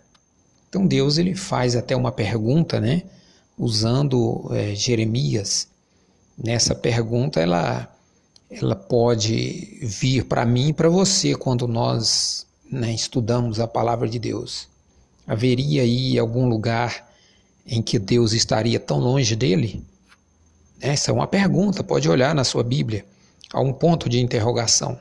Então 0.69 0.87
Deus 0.87 1.17
ele 1.17 1.35
faz 1.35 1.75
até 1.75 1.97
uma 1.97 2.13
pergunta, 2.13 2.79
né? 2.79 3.03
Usando 3.57 4.47
é, 4.51 4.73
Jeremias. 4.73 5.67
Nessa 6.41 6.73
pergunta 6.73 7.41
ela 7.41 7.93
ela 8.49 8.75
pode 8.75 9.79
vir 9.81 10.23
para 10.23 10.45
mim 10.45 10.69
e 10.69 10.73
para 10.73 10.87
você 10.87 11.35
quando 11.35 11.67
nós 11.67 12.47
né, 12.71 12.93
estudamos 12.93 13.59
a 13.59 13.67
palavra 13.67 14.07
de 14.07 14.17
Deus. 14.17 14.69
Haveria 15.27 15.81
aí 15.81 16.17
algum 16.17 16.47
lugar 16.47 17.06
em 17.67 17.81
que 17.81 17.99
Deus 17.99 18.31
estaria 18.31 18.79
tão 18.79 18.99
longe 18.99 19.35
dele? 19.35 19.83
Essa 20.79 21.11
é 21.11 21.13
uma 21.13 21.27
pergunta, 21.27 21.83
pode 21.83 22.09
olhar 22.09 22.33
na 22.33 22.43
sua 22.43 22.63
Bíblia, 22.63 23.05
há 23.51 23.59
um 23.59 23.73
ponto 23.73 24.07
de 24.07 24.19
interrogação. 24.19 24.97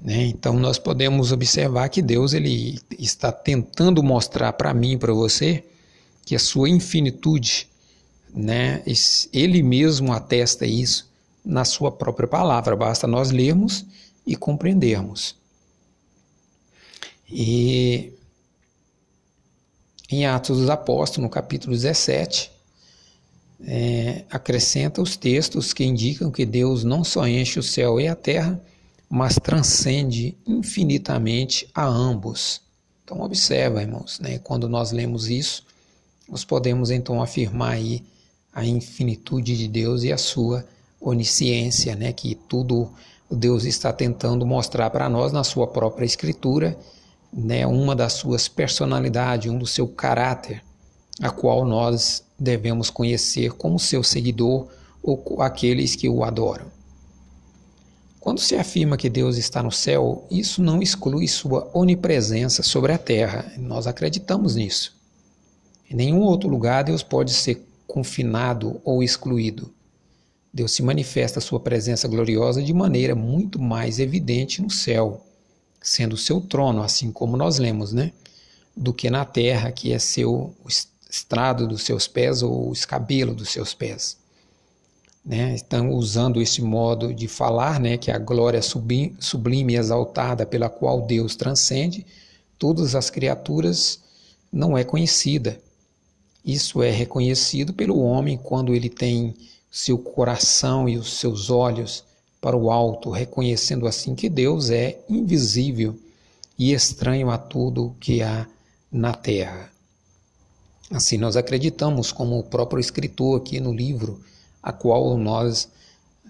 Né? 0.00 0.26
Então 0.26 0.54
nós 0.54 0.78
podemos 0.78 1.32
observar 1.32 1.88
que 1.88 2.02
Deus 2.02 2.34
ele 2.34 2.78
está 2.98 3.32
tentando 3.32 4.02
mostrar 4.02 4.52
para 4.52 4.74
mim 4.74 4.92
e 4.92 4.98
para 4.98 5.12
você 5.12 5.64
que 6.24 6.36
a 6.36 6.38
sua 6.38 6.68
infinitude, 6.68 7.66
né? 8.32 8.82
ele 9.32 9.62
mesmo 9.62 10.12
atesta 10.12 10.66
isso 10.66 11.10
na 11.44 11.64
sua 11.64 11.90
própria 11.90 12.28
palavra, 12.28 12.76
basta 12.76 13.06
nós 13.06 13.30
lermos 13.30 13.84
e 14.26 14.36
compreendermos. 14.36 15.36
E 17.28 18.12
em 20.10 20.26
Atos 20.26 20.58
dos 20.58 20.70
Apóstolos, 20.70 21.24
no 21.24 21.30
capítulo 21.30 21.72
17, 21.72 22.50
é, 23.66 24.24
acrescenta 24.30 25.00
os 25.00 25.16
textos 25.16 25.72
que 25.72 25.84
indicam 25.84 26.30
que 26.30 26.44
Deus 26.44 26.84
não 26.84 27.02
só 27.02 27.26
enche 27.26 27.58
o 27.58 27.62
céu 27.62 28.00
e 28.00 28.06
a 28.06 28.14
terra, 28.14 28.60
mas 29.08 29.36
transcende 29.36 30.36
infinitamente 30.46 31.68
a 31.74 31.84
ambos. 31.84 32.60
Então 33.04 33.20
observa, 33.20 33.82
irmãos, 33.82 34.18
né, 34.20 34.38
quando 34.38 34.68
nós 34.68 34.92
lemos 34.92 35.28
isso, 35.28 35.64
nós 36.28 36.44
podemos 36.44 36.90
então 36.90 37.22
afirmar 37.22 37.72
aí 37.72 38.02
a 38.52 38.64
infinitude 38.64 39.56
de 39.56 39.68
Deus 39.68 40.04
e 40.04 40.12
a 40.12 40.18
sua 40.18 40.64
onisciência, 41.00 41.94
né, 41.94 42.12
que 42.12 42.34
tudo 42.34 42.90
Deus 43.30 43.64
está 43.64 43.92
tentando 43.92 44.46
mostrar 44.46 44.90
para 44.90 45.08
nós 45.08 45.32
na 45.32 45.44
sua 45.44 45.66
própria 45.66 46.04
escritura 46.04 46.78
né, 47.34 47.66
uma 47.66 47.96
das 47.96 48.12
suas 48.12 48.46
personalidades, 48.46 49.50
um 49.50 49.58
do 49.58 49.66
seu 49.66 49.88
caráter, 49.88 50.62
a 51.20 51.30
qual 51.30 51.64
nós 51.64 52.22
devemos 52.38 52.90
conhecer 52.90 53.52
como 53.52 53.78
seu 53.78 54.04
seguidor 54.04 54.68
ou 55.02 55.42
aqueles 55.42 55.96
que 55.96 56.08
o 56.08 56.22
adoram. 56.22 56.66
Quando 58.20 58.40
se 58.40 58.54
afirma 58.54 58.96
que 58.96 59.10
Deus 59.10 59.36
está 59.36 59.62
no 59.62 59.72
céu, 59.72 60.26
isso 60.30 60.62
não 60.62 60.80
exclui 60.80 61.26
sua 61.28 61.68
onipresença 61.74 62.62
sobre 62.62 62.92
a 62.92 62.98
terra. 62.98 63.52
Nós 63.58 63.86
acreditamos 63.86 64.54
nisso. 64.54 64.96
Em 65.90 65.94
nenhum 65.94 66.20
outro 66.20 66.48
lugar 66.48 66.84
Deus 66.84 67.02
pode 67.02 67.32
ser 67.32 67.66
confinado 67.86 68.80
ou 68.82 69.02
excluído. 69.02 69.74
Deus 70.52 70.72
se 70.72 70.82
manifesta 70.82 71.40
sua 71.40 71.60
presença 71.60 72.08
gloriosa 72.08 72.62
de 72.62 72.72
maneira 72.72 73.14
muito 73.14 73.60
mais 73.60 73.98
evidente 73.98 74.62
no 74.62 74.70
céu 74.70 75.22
sendo 75.84 76.16
seu 76.16 76.40
trono, 76.40 76.82
assim 76.82 77.12
como 77.12 77.36
nós 77.36 77.58
lemos, 77.58 77.92
né? 77.92 78.10
Do 78.74 78.92
que 78.92 79.10
na 79.10 79.24
terra, 79.24 79.70
que 79.70 79.92
é 79.92 79.98
seu 79.98 80.52
estrado 81.08 81.68
dos 81.68 81.82
seus 81.82 82.08
pés 82.08 82.42
ou 82.42 82.70
o 82.70 82.72
escabelo 82.72 83.34
dos 83.34 83.50
seus 83.50 83.74
pés. 83.74 84.16
Né? 85.24 85.54
Estão 85.54 85.90
usando 85.90 86.40
esse 86.40 86.60
modo 86.62 87.12
de 87.12 87.28
falar, 87.28 87.78
né? 87.78 87.98
Que 87.98 88.10
a 88.10 88.18
glória 88.18 88.60
sublime 88.62 89.74
e 89.74 89.76
exaltada 89.76 90.46
pela 90.46 90.70
qual 90.70 91.02
Deus 91.02 91.36
transcende 91.36 92.04
todas 92.58 92.94
as 92.94 93.10
criaturas 93.10 94.00
não 94.50 94.78
é 94.78 94.84
conhecida. 94.84 95.60
Isso 96.42 96.82
é 96.82 96.90
reconhecido 96.90 97.74
pelo 97.74 97.98
homem 97.98 98.38
quando 98.42 98.74
ele 98.74 98.88
tem 98.88 99.34
seu 99.70 99.98
coração 99.98 100.88
e 100.88 100.96
os 100.96 101.18
seus 101.18 101.50
olhos 101.50 102.04
para 102.44 102.58
o 102.58 102.70
alto, 102.70 103.08
reconhecendo 103.08 103.86
assim 103.86 104.14
que 104.14 104.28
Deus 104.28 104.68
é 104.68 104.98
invisível 105.08 105.98
e 106.58 106.74
estranho 106.74 107.30
a 107.30 107.38
tudo 107.38 107.96
que 107.98 108.20
há 108.20 108.46
na 108.92 109.14
terra. 109.14 109.70
Assim 110.90 111.16
nós 111.16 111.38
acreditamos, 111.38 112.12
como 112.12 112.38
o 112.38 112.42
próprio 112.42 112.78
escritor 112.78 113.40
aqui 113.40 113.58
no 113.60 113.72
livro, 113.72 114.20
a 114.62 114.72
qual 114.72 115.16
nós 115.16 115.70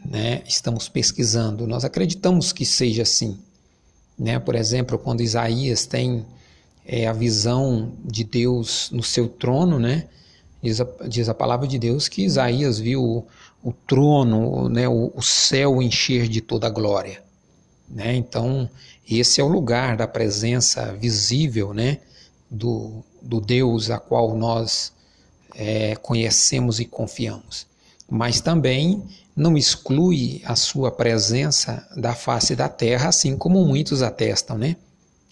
né, 0.05 0.45
estamos 0.47 0.89
pesquisando, 0.89 1.67
nós 1.67 1.85
acreditamos 1.85 2.53
que 2.53 2.65
seja 2.65 3.03
assim. 3.03 3.37
Né? 4.17 4.39
Por 4.39 4.55
exemplo, 4.55 4.97
quando 4.97 5.21
Isaías 5.21 5.85
tem 5.85 6.25
é, 6.87 7.09
a 7.09 7.13
visão 7.13 7.91
de 8.05 8.23
Deus 8.23 8.89
no 8.93 9.03
seu 9.03 9.29
trono, 9.29 9.81
né? 9.81 10.07
Diz 10.65 10.81
a, 10.81 10.87
diz 11.07 11.29
a 11.29 11.35
palavra 11.35 11.69
de 11.69 11.79
Deus 11.79 12.09
que 12.09 12.25
Isaías 12.25 12.79
viu 12.79 13.05
o, 13.05 13.27
o 13.63 13.71
trono, 13.71 14.67
né, 14.71 14.89
o, 14.89 15.13
o, 15.15 15.23
céu 15.23 15.83
encher 15.83 16.27
de 16.27 16.41
toda 16.41 16.69
a 16.69 16.71
glória. 16.71 17.23
Né? 17.87 18.17
Então, 18.17 18.71
esse 19.07 19.43
é 19.43 19.45
o 19.45 19.49
lugar 19.49 19.95
da 19.95 20.09
presença 20.09 20.95
visível 20.95 21.75
né, 21.75 21.99
do, 22.51 23.05
do 23.21 23.43
Deus 23.43 23.91
a 23.91 23.99
qual 23.99 24.35
nós 24.35 24.91
é, 25.55 25.97
conhecemos 25.97 26.81
e 26.81 26.87
confiamos. 26.87 27.67
Mas 28.09 28.41
também 28.41 29.03
não 29.37 29.59
exclui 29.59 30.41
a 30.47 30.57
sua 30.57 30.91
presença 30.91 31.87
da 31.95 32.15
face 32.15 32.57
da 32.57 32.71
terra, 32.71 33.11
assim 33.11 33.37
como 33.37 33.63
muitos 33.67 34.01
atestam, 34.01 34.57
né? 34.57 34.77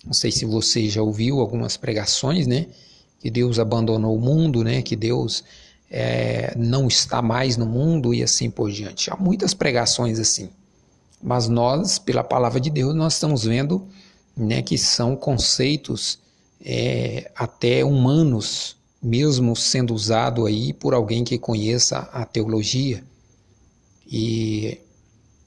Não 0.05 0.12
sei 0.12 0.31
se 0.31 0.45
você 0.45 0.91
já 0.91 1.01
ouviu 1.01 1.41
algumas 1.41 1.79
pregações, 1.79 2.47
né? 2.47 2.67
Que 3.23 3.31
Deus 3.31 3.61
abandonou 3.61 4.17
o 4.17 4.21
mundo, 4.21 4.64
né? 4.64 4.83
Que 4.83 4.97
Deus 4.97 5.45
é, 5.88 6.52
não 6.57 6.88
está 6.88 7.23
mais 7.23 7.57
no 7.57 7.64
mundo 7.64 8.12
e 8.12 8.21
assim 8.21 8.50
por 8.50 8.69
diante. 8.69 9.12
Há 9.12 9.17
muitas 9.17 9.55
pregações 9.55 10.19
assim. 10.19 10.50
Mas 11.23 11.47
nós, 11.47 12.00
pela 12.00 12.25
palavra 12.25 12.59
de 12.59 12.69
Deus, 12.69 12.93
nós 12.97 13.14
estamos 13.14 13.45
vendo 13.45 13.87
né, 14.37 14.61
que 14.61 14.76
são 14.76 15.14
conceitos 15.14 16.19
é, 16.61 17.31
até 17.37 17.85
humanos, 17.85 18.76
mesmo 19.00 19.55
sendo 19.55 19.95
usado 19.95 20.45
aí 20.45 20.73
por 20.73 20.93
alguém 20.93 21.23
que 21.23 21.38
conheça 21.38 21.99
a 22.12 22.25
teologia 22.25 23.05
e 24.05 24.81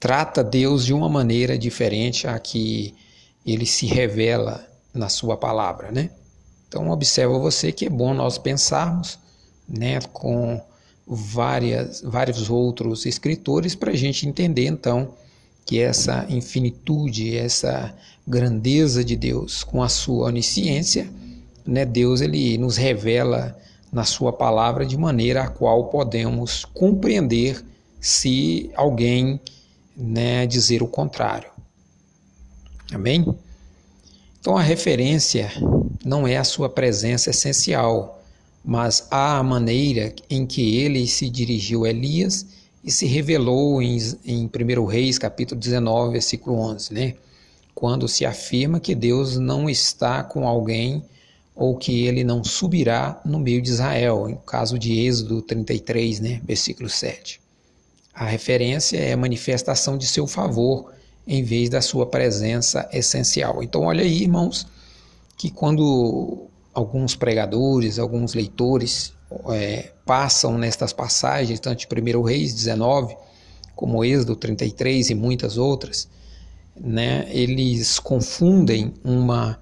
trata 0.00 0.42
Deus 0.42 0.86
de 0.86 0.94
uma 0.94 1.10
maneira 1.10 1.58
diferente 1.58 2.26
a 2.26 2.38
que 2.38 2.94
ele 3.44 3.66
se 3.66 3.84
revela 3.84 4.66
na 4.94 5.10
sua 5.10 5.36
palavra, 5.36 5.92
né? 5.92 6.10
Então 6.68 6.90
observa 6.90 7.38
você 7.38 7.72
que 7.72 7.86
é 7.86 7.90
bom 7.90 8.12
nós 8.12 8.38
pensarmos, 8.38 9.18
né, 9.68 10.00
com 10.12 10.60
várias, 11.06 12.02
vários 12.02 12.50
outros 12.50 13.06
escritores 13.06 13.74
para 13.74 13.92
a 13.92 13.96
gente 13.96 14.28
entender 14.28 14.66
então 14.66 15.14
que 15.64 15.80
essa 15.80 16.26
infinitude, 16.28 17.36
essa 17.36 17.94
grandeza 18.26 19.04
de 19.04 19.16
Deus 19.16 19.64
com 19.64 19.82
a 19.82 19.88
sua 19.88 20.26
onisciência, 20.26 21.08
né, 21.64 21.84
Deus 21.84 22.20
ele 22.20 22.56
nos 22.58 22.76
revela 22.76 23.56
na 23.92 24.04
sua 24.04 24.32
palavra 24.32 24.84
de 24.84 24.96
maneira 24.96 25.42
a 25.42 25.48
qual 25.48 25.86
podemos 25.86 26.64
compreender 26.64 27.64
se 28.00 28.70
alguém 28.74 29.40
né, 29.96 30.46
dizer 30.46 30.82
o 30.82 30.86
contrário. 30.86 31.50
Amém? 32.92 33.26
Então 34.38 34.56
a 34.56 34.62
referência 34.62 35.50
não 36.06 36.24
é 36.24 36.36
a 36.36 36.44
sua 36.44 36.68
presença 36.68 37.30
essencial, 37.30 38.22
mas 38.64 39.08
a 39.10 39.42
maneira 39.42 40.14
em 40.30 40.46
que 40.46 40.76
ele 40.76 41.04
se 41.08 41.28
dirigiu 41.28 41.84
a 41.84 41.90
Elias 41.90 42.46
e 42.84 42.92
se 42.92 43.06
revelou 43.06 43.82
em, 43.82 43.98
em 44.24 44.48
1 44.48 44.84
Reis, 44.84 45.18
capítulo 45.18 45.60
19, 45.60 46.12
versículo 46.12 46.60
11, 46.60 46.94
né? 46.94 47.14
quando 47.74 48.06
se 48.06 48.24
afirma 48.24 48.78
que 48.78 48.94
Deus 48.94 49.36
não 49.36 49.68
está 49.68 50.22
com 50.22 50.46
alguém 50.46 51.04
ou 51.56 51.76
que 51.76 52.06
ele 52.06 52.22
não 52.22 52.44
subirá 52.44 53.20
no 53.24 53.40
meio 53.40 53.60
de 53.60 53.70
Israel, 53.70 54.30
em 54.30 54.38
caso 54.46 54.78
de 54.78 55.00
Êxodo 55.00 55.42
33, 55.42 56.20
né? 56.20 56.40
versículo 56.44 56.88
7. 56.88 57.40
A 58.14 58.26
referência 58.26 58.96
é 58.96 59.12
a 59.12 59.16
manifestação 59.16 59.98
de 59.98 60.06
seu 60.06 60.28
favor 60.28 60.92
em 61.26 61.42
vez 61.42 61.68
da 61.68 61.80
sua 61.80 62.06
presença 62.06 62.88
essencial. 62.92 63.60
Então, 63.60 63.82
olha 63.82 64.04
aí, 64.04 64.22
irmãos, 64.22 64.68
que 65.36 65.50
quando 65.50 66.48
alguns 66.72 67.14
pregadores, 67.14 67.98
alguns 67.98 68.34
leitores 68.34 69.12
é, 69.50 69.92
passam 70.04 70.56
nestas 70.56 70.92
passagens, 70.92 71.60
tanto 71.60 71.86
de 71.86 72.16
1 72.16 72.22
Reis 72.22 72.54
19, 72.54 73.16
como 73.74 74.04
Êxodo 74.04 74.36
33 74.36 75.10
e 75.10 75.14
muitas 75.14 75.58
outras, 75.58 76.08
né, 76.78 77.26
eles 77.30 77.98
confundem 77.98 78.94
uma, 79.04 79.58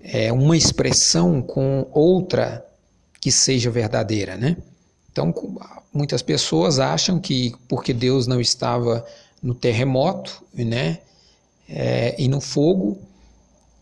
é, 0.00 0.32
uma 0.32 0.56
expressão 0.56 1.40
com 1.42 1.86
outra 1.92 2.64
que 3.20 3.30
seja 3.30 3.70
verdadeira. 3.70 4.36
Né? 4.36 4.56
Então, 5.12 5.32
muitas 5.92 6.22
pessoas 6.22 6.78
acham 6.78 7.18
que 7.18 7.54
porque 7.68 7.92
Deus 7.92 8.26
não 8.26 8.40
estava 8.40 9.04
no 9.42 9.54
terremoto, 9.54 10.42
né, 10.54 10.98
é, 11.68 12.14
e 12.18 12.28
no 12.28 12.40
fogo, 12.40 12.98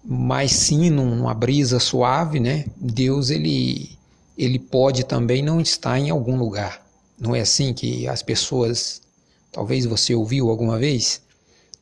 mas 0.05 0.53
sim 0.53 0.91
numa 0.91 1.35
brisa 1.35 1.79
suave, 1.79 2.41
né, 2.41 2.67
Deus 2.77 3.31
ele 3.31 3.99
ele 4.37 4.59
pode 4.59 5.05
também 5.05 5.43
não 5.43 5.61
estar 5.61 5.99
em 5.99 6.11
algum 6.11 6.37
lugar. 6.37 6.87
Não 7.19 7.35
é 7.35 7.41
assim 7.41 7.75
que 7.75 8.07
as 8.07 8.23
pessoas, 8.23 9.03
talvez 9.51 9.85
você 9.85 10.15
ouviu 10.15 10.49
alguma 10.49 10.79
vez, 10.79 11.21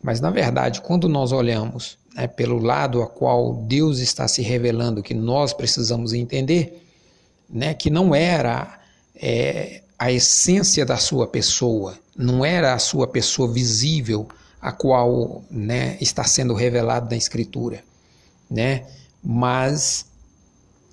mas 0.02 0.20
na 0.22 0.31
verdade, 0.31 0.81
quando 0.81 1.07
nós 1.07 1.33
olhamos 1.33 1.98
né, 2.14 2.26
pelo 2.26 2.59
lado 2.59 3.02
a 3.02 3.07
qual 3.07 3.55
Deus 3.55 3.98
está 3.98 4.26
se 4.26 4.40
revelando, 4.40 5.02
que 5.02 5.12
nós 5.12 5.52
precisamos 5.52 6.14
entender, 6.14 6.83
né, 7.48 7.74
que 7.74 7.90
não 7.90 8.14
era 8.14 8.79
é, 9.14 9.83
a 9.98 10.11
essência 10.11 10.87
da 10.87 10.96
sua 10.96 11.26
pessoa, 11.26 11.98
não 12.16 12.42
era 12.42 12.72
a 12.72 12.79
sua 12.79 13.07
pessoa 13.07 13.52
visível 13.52 14.26
a 14.61 14.72
qual 14.72 15.44
né, 15.50 15.98
está 16.00 16.24
sendo 16.24 16.55
revelado 16.55 17.11
na 17.11 17.16
Escritura, 17.16 17.85
né? 18.50 18.87
mas 19.22 20.06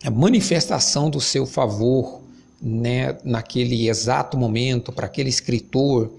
a 0.03 0.09
manifestação 0.09 1.09
do 1.09 1.21
seu 1.21 1.45
favor 1.45 2.21
né, 2.59 3.17
naquele 3.23 3.87
exato 3.87 4.37
momento, 4.37 4.91
para 4.91 5.05
aquele 5.05 5.29
escritor, 5.29 6.11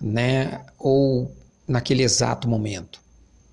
né, 0.00 0.60
ou 0.78 1.34
naquele 1.66 2.02
exato 2.02 2.48
momento. 2.48 3.00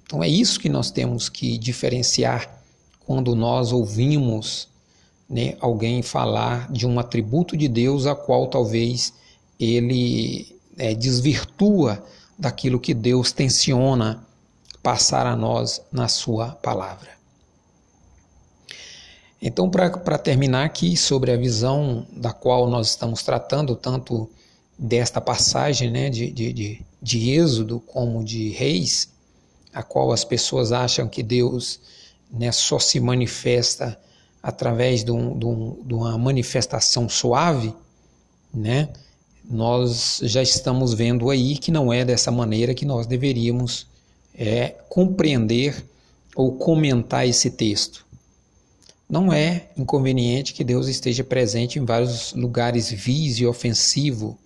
Então 0.04 0.22
é 0.22 0.28
isso 0.28 0.60
que 0.60 0.68
nós 0.68 0.92
temos 0.92 1.30
que 1.30 1.58
diferenciar 1.58 2.62
quando 3.06 3.34
nós 3.34 3.72
ouvimos 3.72 4.68
né, 5.30 5.56
alguém 5.62 6.02
falar 6.02 6.70
de 6.70 6.86
um 6.86 7.00
atributo 7.00 7.56
de 7.56 7.70
Deus 7.70 8.06
a 8.06 8.14
qual 8.14 8.48
talvez 8.48 9.14
ele 9.58 10.54
é, 10.78 10.94
desvirtua 10.94 12.04
daquilo 12.38 12.80
que 12.80 12.94
Deus 12.94 13.32
tensiona 13.32 14.26
passar 14.84 15.26
a 15.26 15.36
nós 15.36 15.82
na 15.92 16.08
sua 16.08 16.50
palavra. 16.50 17.21
Então, 19.42 19.70
para 19.70 20.18
terminar 20.20 20.66
aqui 20.66 20.96
sobre 20.96 21.32
a 21.32 21.38
visão 21.38 22.06
da 22.12 22.32
qual 22.32 22.70
nós 22.70 22.90
estamos 22.90 23.24
tratando, 23.24 23.76
tanto 23.76 24.30
desta 24.78 25.20
passagem 25.20 25.90
né, 25.90 26.10
de, 26.12 26.30
de, 26.32 26.54
de, 26.54 26.86
de 27.02 27.32
Êxodo 27.32 27.80
como 27.80 28.24
de 28.24 28.50
Reis, 28.50 29.10
a 29.74 29.82
qual 29.82 30.12
as 30.12 30.24
pessoas 30.24 30.72
acham 30.72 31.08
que 31.08 31.24
Deus 31.24 31.80
né, 32.32 32.52
só 32.52 32.78
se 32.78 33.00
manifesta 33.00 33.98
através 34.44 35.04
de, 35.04 35.12
um, 35.12 35.38
de, 35.38 35.46
um, 35.46 35.78
de 35.86 35.94
uma 35.94 36.18
manifestação 36.18 37.10
suave, 37.10 37.74
né? 38.54 38.90
nós 39.50 40.20
já 40.24 40.42
estamos 40.42 40.94
vendo 40.94 41.30
aí 41.30 41.58
que 41.58 41.72
não 41.72 41.92
é 41.92 42.06
dessa 42.06 42.32
maneira 42.32 42.74
que 42.74 42.86
nós 42.86 43.06
deveríamos 43.06 43.88
é, 44.36 44.76
compreender 44.88 45.84
ou 46.36 46.54
comentar 46.54 47.28
esse 47.28 47.50
texto. 47.50 48.06
Não 49.12 49.34
é 49.34 49.68
inconveniente 49.76 50.54
que 50.54 50.64
Deus 50.64 50.88
esteja 50.88 51.22
presente 51.22 51.78
em 51.78 51.84
vários 51.84 52.32
lugares 52.32 52.90
vis 52.90 53.40
e 53.40 53.46
ofensivo, 53.46 54.40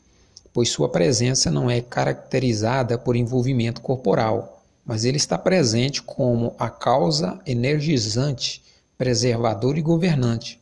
pois 0.52 0.70
sua 0.70 0.90
presença 0.90 1.52
não 1.52 1.70
é 1.70 1.82
caracterizada 1.82 2.98
por 2.98 3.16
envolvimento 3.16 3.80
corporal, 3.80 4.64
mas 4.84 5.06
ele 5.06 5.18
está 5.18 5.38
presente 5.38 6.02
como 6.02 6.56
a 6.58 6.68
causa 6.68 7.40
energizante 7.46 8.64
preservador 8.98 9.78
e 9.78 9.84
governante, 9.84 10.60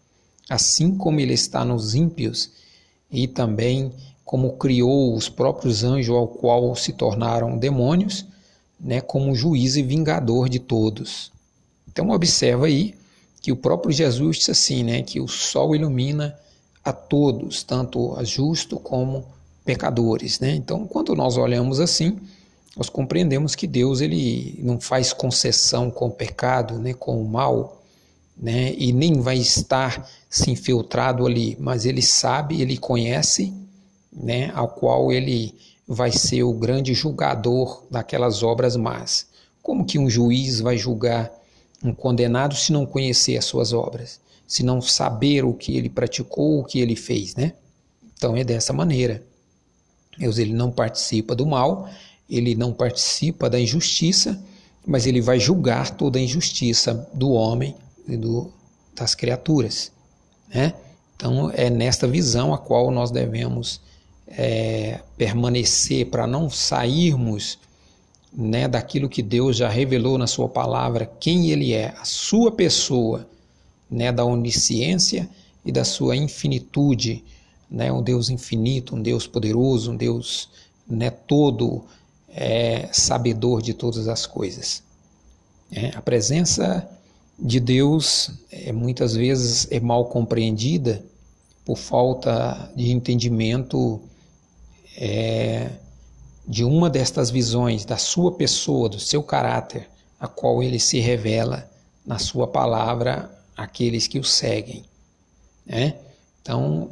assim 0.49 0.97
como 0.97 1.21
ele 1.21 1.33
está 1.33 1.63
nos 1.63 1.95
ímpios 1.95 2.51
e 3.09 3.25
também 3.25 3.93
como 4.25 4.57
criou 4.57 5.15
os 5.15 5.29
próprios 5.29 5.81
anjos 5.81 6.13
ao 6.13 6.27
qual 6.27 6.75
se 6.75 6.91
tornaram 6.91 7.57
demônios, 7.57 8.25
né, 8.77 8.99
como 8.99 9.33
juiz 9.33 9.77
e 9.77 9.81
vingador 9.81 10.49
de 10.49 10.59
todos. 10.59 11.31
Então 11.87 12.09
observa 12.09 12.65
aí 12.65 13.01
que 13.43 13.51
o 13.51 13.57
próprio 13.57 13.91
Jesus 13.91 14.37
disse 14.37 14.51
assim, 14.51 14.83
né, 14.83 15.01
que 15.03 15.19
o 15.19 15.27
sol 15.27 15.75
ilumina 15.75 16.33
a 16.81 16.93
todos, 16.93 17.61
tanto 17.61 18.15
a 18.15 18.23
justo 18.23 18.79
como 18.79 19.25
pecadores, 19.65 20.39
né? 20.39 20.51
Então, 20.51 20.87
quando 20.87 21.13
nós 21.13 21.35
olhamos 21.35 21.81
assim, 21.81 22.17
nós 22.77 22.87
compreendemos 22.87 23.53
que 23.53 23.67
Deus 23.67 23.99
ele 23.99 24.57
não 24.63 24.79
faz 24.79 25.11
concessão 25.11 25.91
com 25.91 26.07
o 26.07 26.11
pecado, 26.11 26.79
né, 26.79 26.93
com 26.93 27.21
o 27.21 27.27
mal, 27.27 27.83
né? 28.37 28.73
E 28.77 28.93
nem 28.93 29.19
vai 29.19 29.37
estar 29.37 30.09
se 30.29 30.49
infiltrado 30.49 31.25
ali, 31.25 31.57
mas 31.59 31.85
ele 31.85 32.01
sabe, 32.01 32.61
ele 32.61 32.77
conhece, 32.77 33.53
né? 34.11 34.51
Ao 34.55 34.69
qual 34.69 35.11
ele 35.11 35.53
vai 35.85 36.13
ser 36.13 36.43
o 36.43 36.53
grande 36.53 36.93
julgador 36.93 37.83
daquelas 37.91 38.41
obras 38.41 38.77
más. 38.77 39.27
Como 39.61 39.83
que 39.83 39.99
um 39.99 40.09
juiz 40.09 40.61
vai 40.61 40.77
julgar 40.77 41.29
um 41.83 41.93
condenado 41.93 42.55
se 42.55 42.71
não 42.71 42.85
conhecer 42.85 43.37
as 43.37 43.45
suas 43.45 43.73
obras, 43.73 44.19
se 44.47 44.63
não 44.63 44.81
saber 44.81 45.43
o 45.43 45.53
que 45.53 45.75
ele 45.75 45.89
praticou, 45.89 46.59
o 46.59 46.63
que 46.63 46.79
ele 46.79 46.95
fez, 46.95 47.35
né? 47.35 47.53
Então 48.15 48.35
é 48.35 48.43
dessa 48.43 48.71
maneira. 48.71 49.23
Deus 50.17 50.37
ele 50.37 50.53
não 50.53 50.71
participa 50.71 51.35
do 51.35 51.45
mal, 51.45 51.89
ele 52.29 52.55
não 52.55 52.71
participa 52.71 53.49
da 53.49 53.59
injustiça, 53.59 54.41
mas 54.85 55.05
ele 55.05 55.21
vai 55.21 55.39
julgar 55.39 55.91
toda 55.91 56.19
a 56.19 56.21
injustiça 56.21 57.09
do 57.13 57.31
homem 57.31 57.75
e 58.07 58.15
do, 58.15 58.51
das 58.95 59.15
criaturas, 59.15 59.91
né? 60.53 60.73
Então 61.15 61.51
é 61.53 61.69
nesta 61.69 62.07
visão 62.07 62.53
a 62.53 62.57
qual 62.57 62.91
nós 62.91 63.11
devemos 63.11 63.81
é, 64.27 64.99
permanecer 65.17 66.07
para 66.07 66.27
não 66.27 66.49
sairmos 66.49 67.57
né, 68.35 68.67
daquilo 68.67 69.07
que 69.07 69.21
Deus 69.21 69.57
já 69.57 69.69
revelou 69.69 70.17
na 70.17 70.27
Sua 70.27 70.49
palavra, 70.49 71.05
quem 71.19 71.51
Ele 71.51 71.73
é, 71.73 71.93
a 71.97 72.05
Sua 72.05 72.51
pessoa, 72.51 73.27
né, 73.89 74.11
da 74.11 74.25
onisciência 74.25 75.29
e 75.65 75.71
da 75.71 75.83
Sua 75.83 76.15
infinitude, 76.15 77.23
né, 77.69 77.91
um 77.91 78.01
Deus 78.01 78.29
infinito, 78.29 78.95
um 78.95 79.01
Deus 79.01 79.27
poderoso, 79.27 79.91
um 79.91 79.95
Deus 79.95 80.49
né, 80.87 81.09
todo 81.09 81.83
é, 82.29 82.89
sabedor 82.91 83.61
de 83.61 83.73
todas 83.73 84.07
as 84.07 84.25
coisas. 84.25 84.83
É, 85.71 85.91
a 85.95 86.01
presença 86.01 86.87
de 87.37 87.59
Deus 87.59 88.31
é, 88.51 88.71
muitas 88.71 89.15
vezes 89.15 89.67
é 89.71 89.79
mal 89.79 90.05
compreendida 90.05 91.03
por 91.65 91.77
falta 91.77 92.71
de 92.75 92.91
entendimento 92.91 94.01
é, 94.97 95.69
de 96.47 96.63
uma 96.63 96.89
destas 96.89 97.29
visões 97.29 97.85
da 97.85 97.97
sua 97.97 98.33
pessoa, 98.33 98.89
do 98.89 98.99
seu 98.99 99.23
caráter, 99.23 99.89
a 100.19 100.27
qual 100.27 100.61
ele 100.61 100.79
se 100.79 100.99
revela 100.99 101.69
na 102.05 102.19
sua 102.19 102.47
palavra 102.47 103.31
àqueles 103.55 104.07
que 104.07 104.19
o 104.19 104.23
seguem. 104.23 104.83
Né? 105.65 105.95
Então, 106.41 106.89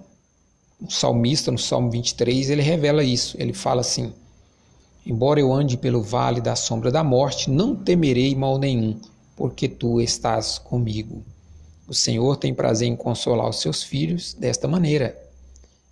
o 0.81 0.89
salmista, 0.89 1.51
no 1.51 1.57
Salmo 1.57 1.91
23, 1.91 2.49
ele 2.49 2.61
revela 2.61 3.03
isso. 3.03 3.35
Ele 3.39 3.53
fala 3.53 3.81
assim: 3.81 4.13
Embora 5.05 5.39
eu 5.39 5.53
ande 5.53 5.77
pelo 5.77 6.01
vale 6.01 6.39
da 6.39 6.55
sombra 6.55 6.91
da 6.91 7.03
morte, 7.03 7.49
não 7.49 7.75
temerei 7.75 8.33
mal 8.33 8.57
nenhum, 8.57 8.99
porque 9.35 9.67
tu 9.67 9.99
estás 9.99 10.57
comigo. 10.57 11.23
O 11.87 11.93
Senhor 11.93 12.37
tem 12.37 12.53
prazer 12.53 12.87
em 12.87 12.95
consolar 12.95 13.49
os 13.49 13.59
seus 13.59 13.83
filhos 13.83 14.33
desta 14.33 14.67
maneira 14.67 15.20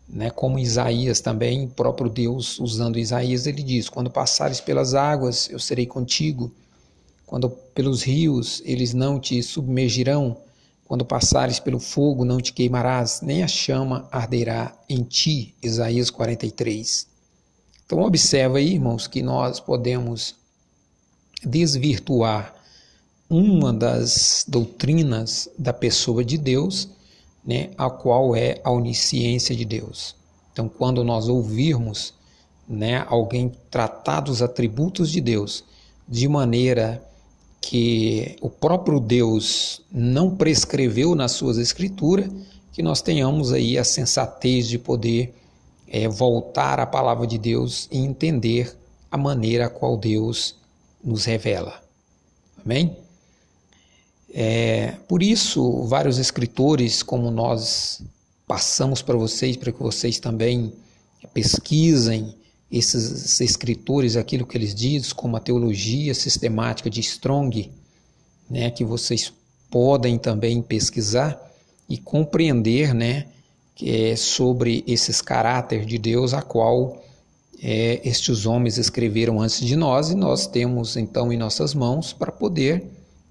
né? 0.10 0.30
Como 0.32 0.58
Isaías 0.58 1.22
também, 1.22 1.66
o 1.66 1.70
próprio 1.70 2.10
Deus 2.10 2.60
usando 2.60 2.98
Isaías, 2.98 3.46
ele 3.46 3.62
diz: 3.62 3.88
Quando 3.88 4.10
passares 4.10 4.60
pelas 4.60 4.94
águas, 4.96 5.50
eu 5.50 5.60
serei 5.60 5.86
contigo. 5.86 6.52
Quando 7.26 7.50
pelos 7.50 8.02
rios, 8.02 8.62
eles 8.66 8.94
não 8.94 9.20
te 9.20 9.42
submergirão. 9.44 10.38
Quando 10.86 11.06
passares 11.06 11.60
pelo 11.60 11.80
fogo, 11.80 12.26
não 12.26 12.40
te 12.40 12.52
queimarás, 12.52 13.22
nem 13.22 13.44
a 13.44 13.48
chama 13.48 14.08
arderá 14.12 14.76
em 14.90 15.04
ti. 15.04 15.54
Isaías 15.62 16.10
43. 16.10 17.08
Então 17.86 18.02
observa 18.02 18.58
aí, 18.58 18.74
irmãos, 18.74 19.06
que 19.06 19.22
nós 19.22 19.60
podemos 19.60 20.36
desvirtuar 21.44 22.56
uma 23.30 23.72
das 23.72 24.44
doutrinas 24.48 25.48
da 25.58 25.72
pessoa 25.72 26.26
de 26.26 26.38
Deus 26.38 26.90
né, 27.46 27.72
a 27.78 27.90
qual 27.90 28.36
é 28.36 28.60
a 28.64 28.72
onisciência 28.72 29.56
de 29.56 29.66
Deus. 29.66 30.16
Então, 30.52 30.68
quando 30.70 31.04
nós 31.04 31.28
ouvirmos 31.28 32.14
né, 32.68 33.06
alguém 33.08 33.52
tratar 33.72 34.22
dos 34.22 34.42
atributos 34.42 35.12
de 35.12 35.20
Deus 35.20 35.64
de 36.08 36.28
maneira 36.28 37.04
que 37.62 38.36
o 38.42 38.50
próprio 38.50 39.00
Deus 39.00 39.82
não 39.92 40.36
prescreveu 40.36 41.16
nas 41.16 41.34
suas 41.34 41.58
escrituras, 41.58 42.30
que 42.72 42.82
nós 42.82 43.02
tenhamos 43.02 43.52
aí 43.52 43.78
a 43.78 43.84
sensatez 43.84 44.68
de 44.68 44.78
poder 44.78 45.36
é, 45.88 46.08
voltar 46.08 46.80
à 46.80 46.86
palavra 46.86 47.26
de 47.28 47.38
Deus 47.38 47.88
e 47.92 47.98
entender 47.98 48.76
a 49.12 49.18
maneira 49.18 49.66
a 49.66 49.70
qual 49.70 49.98
Deus 49.98 50.56
nos 51.04 51.26
revela. 51.26 51.82
Amém? 52.64 52.96
É, 54.34 54.94
por 55.08 55.24
isso, 55.24 55.84
vários 55.84 56.18
escritores, 56.18 57.02
como 57.02 57.32
nós 57.32 58.02
passamos 58.48 59.02
para 59.02 59.18
vocês, 59.18 59.58
para 59.58 59.72
que 59.72 59.82
vocês 59.82 60.20
também 60.20 60.74
pesquisem 61.34 62.36
esses 62.72 63.40
escritores, 63.42 64.16
aquilo 64.16 64.46
que 64.46 64.58
eles 64.58 64.76
dizem, 64.76 65.12
como 65.16 65.36
a 65.36 65.40
teologia 65.40 66.14
sistemática 66.14 66.90
de 66.90 67.00
Strong, 67.00 67.72
né, 68.50 68.70
que 68.70 68.84
vocês 68.84 69.34
podem 69.70 70.18
também 70.18 70.62
pesquisar 70.62 71.40
e 71.88 71.98
compreender 71.98 72.94
né, 72.94 73.26
é 73.82 74.16
sobre 74.16 74.84
esses 74.86 75.22
caráteres 75.22 75.88
de 75.88 75.98
Deus, 75.98 76.34
a 76.34 76.42
qual 76.42 77.02
é, 77.62 78.02
estes 78.04 78.46
homens 78.46 78.78
escreveram 78.78 79.42
antes 79.42 79.62
de 79.62 79.76
nós, 79.76 80.10
e 80.10 80.16
nós 80.16 80.46
temos 80.48 80.96
então 80.98 81.32
em 81.32 81.38
nossas 81.38 81.74
mãos 81.74 82.14
para 82.14 82.32
poder 82.32 82.84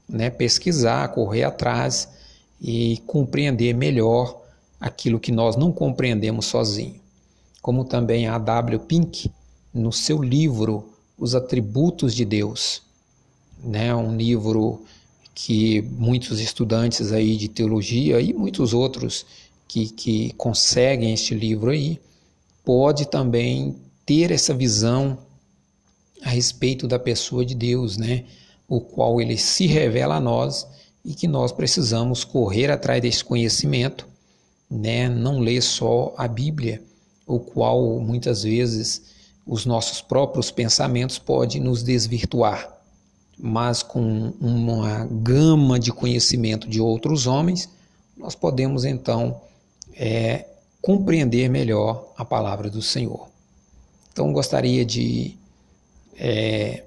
né, 0.09 0.31
pesquisar, 0.31 1.09
correr 1.09 1.45
atrás 1.45 2.09
e 2.61 2.99
compreender 3.07 3.75
melhor 3.75 4.43
aquilo 4.81 5.21
que 5.21 5.33
nós 5.33 5.57
não 5.57 5.71
compreendemos 5.73 6.47
sozinho. 6.47 7.01
Como 7.61 7.85
também 7.85 8.27
a 8.27 8.39
W. 8.39 8.81
Pink, 8.81 9.31
no 9.75 9.93
seu 9.93 10.23
livro 10.23 10.89
Os 11.19 11.35
Atributos 11.35 12.15
de 12.15 12.25
Deus, 12.25 12.83
né, 13.63 13.95
um 13.95 14.17
livro 14.17 14.85
que 15.35 15.83
muitos 15.83 16.41
estudantes 16.41 17.13
aí 17.13 17.37
de 17.37 17.49
teologia 17.49 18.21
e 18.21 18.33
muitos 18.33 18.73
outros 18.75 19.27
que, 19.69 19.89
que 19.91 20.33
conseguem 20.33 21.13
este 21.13 21.35
livro 21.35 21.71
aí, 21.71 22.01
pode 22.65 23.09
também 23.09 23.77
ter 24.05 24.31
essa 24.31 24.55
visão 24.55 25.19
a 26.23 26.31
respeito 26.31 26.89
da 26.89 26.99
pessoa 26.99 27.45
de 27.45 27.55
Deus, 27.55 27.97
né? 27.97 28.25
O 28.69 28.81
qual 28.81 29.21
ele 29.21 29.39
se 29.39 29.67
revela 29.67 30.17
a 30.17 30.21
nós 30.21 30.67
e 31.05 31.15
que 31.15 31.27
nós 31.27 31.51
precisamos 31.51 32.23
correr 32.23 32.71
atrás 32.71 33.01
desse 33.01 33.25
conhecimento, 33.25 34.07
né? 34.71 35.09
não 35.09 35.41
ler 35.41 35.63
só 35.63 36.15
a 36.19 36.29
Bíblia, 36.29 36.83
o 37.27 37.41
qual 37.41 37.99
muitas 37.99 38.43
vezes 38.43 39.17
os 39.47 39.65
nossos 39.65 40.03
próprios 40.03 40.51
pensamentos 40.51 41.19
podem 41.19 41.63
nos 41.63 41.83
desvirtuar, 41.83 42.71
mas 43.39 43.83
com 43.83 44.35
uma 44.39 45.07
gama 45.11 45.79
de 45.79 45.91
conhecimento 45.91 46.69
de 46.69 46.81
outros 46.81 47.27
homens, 47.27 47.71
nós 48.17 48.35
podemos 48.35 48.85
então 48.85 49.41
é, 49.95 50.45
compreender 50.83 51.49
melhor 51.49 52.13
a 52.17 52.25
palavra 52.25 52.69
do 52.69 52.83
Senhor. 52.83 53.29
Então 54.13 54.33
gostaria 54.33 54.85
de 54.85 55.39
é, 56.19 56.85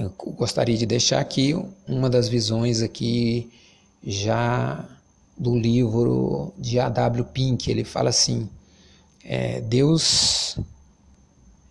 eu 0.00 0.10
gostaria 0.32 0.76
de 0.78 0.86
deixar 0.86 1.20
aqui 1.20 1.54
uma 1.86 2.08
das 2.08 2.26
visões 2.26 2.80
aqui 2.80 3.50
já 4.02 4.82
do 5.36 5.54
livro 5.56 6.54
de 6.56 6.80
A.W. 6.80 7.24
Pink. 7.26 7.70
Ele 7.70 7.84
fala 7.84 8.08
assim: 8.08 8.48
é, 9.22 9.60
Deus 9.60 10.58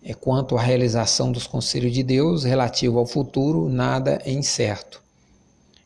é 0.02 0.14
quanto 0.14 0.56
à 0.56 0.62
realização 0.62 1.32
dos 1.32 1.46
conselhos 1.46 1.92
de 1.92 2.04
Deus 2.04 2.44
relativo 2.44 3.00
ao 3.00 3.06
futuro, 3.06 3.68
nada 3.68 4.22
é 4.24 4.30
incerto. 4.30 5.02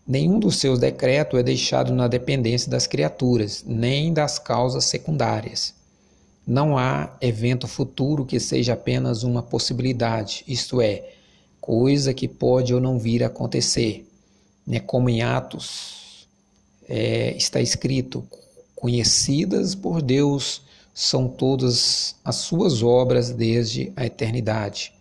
Nenhum 0.07 0.39
dos 0.39 0.57
seus 0.57 0.79
decretos 0.79 1.41
é 1.41 1.43
deixado 1.43 1.95
na 1.95 2.07
dependência 2.07 2.71
das 2.71 2.87
criaturas, 2.87 3.65
nem 3.67 4.13
das 4.13 4.39
causas 4.39 4.85
secundárias. 4.85 5.73
Não 6.47 6.77
há 6.77 7.17
evento 7.23 7.67
futuro 7.67 8.27
que 8.27 8.39
seja 8.39 8.75
apenas 8.75 9.23
uma 9.23 9.43
possibilidade, 9.43 10.45
isto 10.47 10.83
é, 10.83 11.14
coisa 11.65 12.13
que 12.13 12.29
pode 12.29 12.75
ou 12.75 12.81
não 12.81 12.99
vir 12.99 13.25
a 13.25 13.29
acontecer. 13.29 14.07
Né? 14.67 14.81
Como 14.81 15.09
em 15.09 15.23
Atos 15.23 16.29
é, 16.87 17.35
está 17.39 17.59
escrito: 17.59 18.23
conhecidas 18.77 19.75
por 19.75 20.03
Deus 20.03 20.61
são 20.93 21.27
todas 21.27 22.17
as 22.23 22.37
suas 22.37 22.83
obras 22.83 23.31
desde 23.31 23.91
a 23.97 24.05
eternidade. 24.05 24.93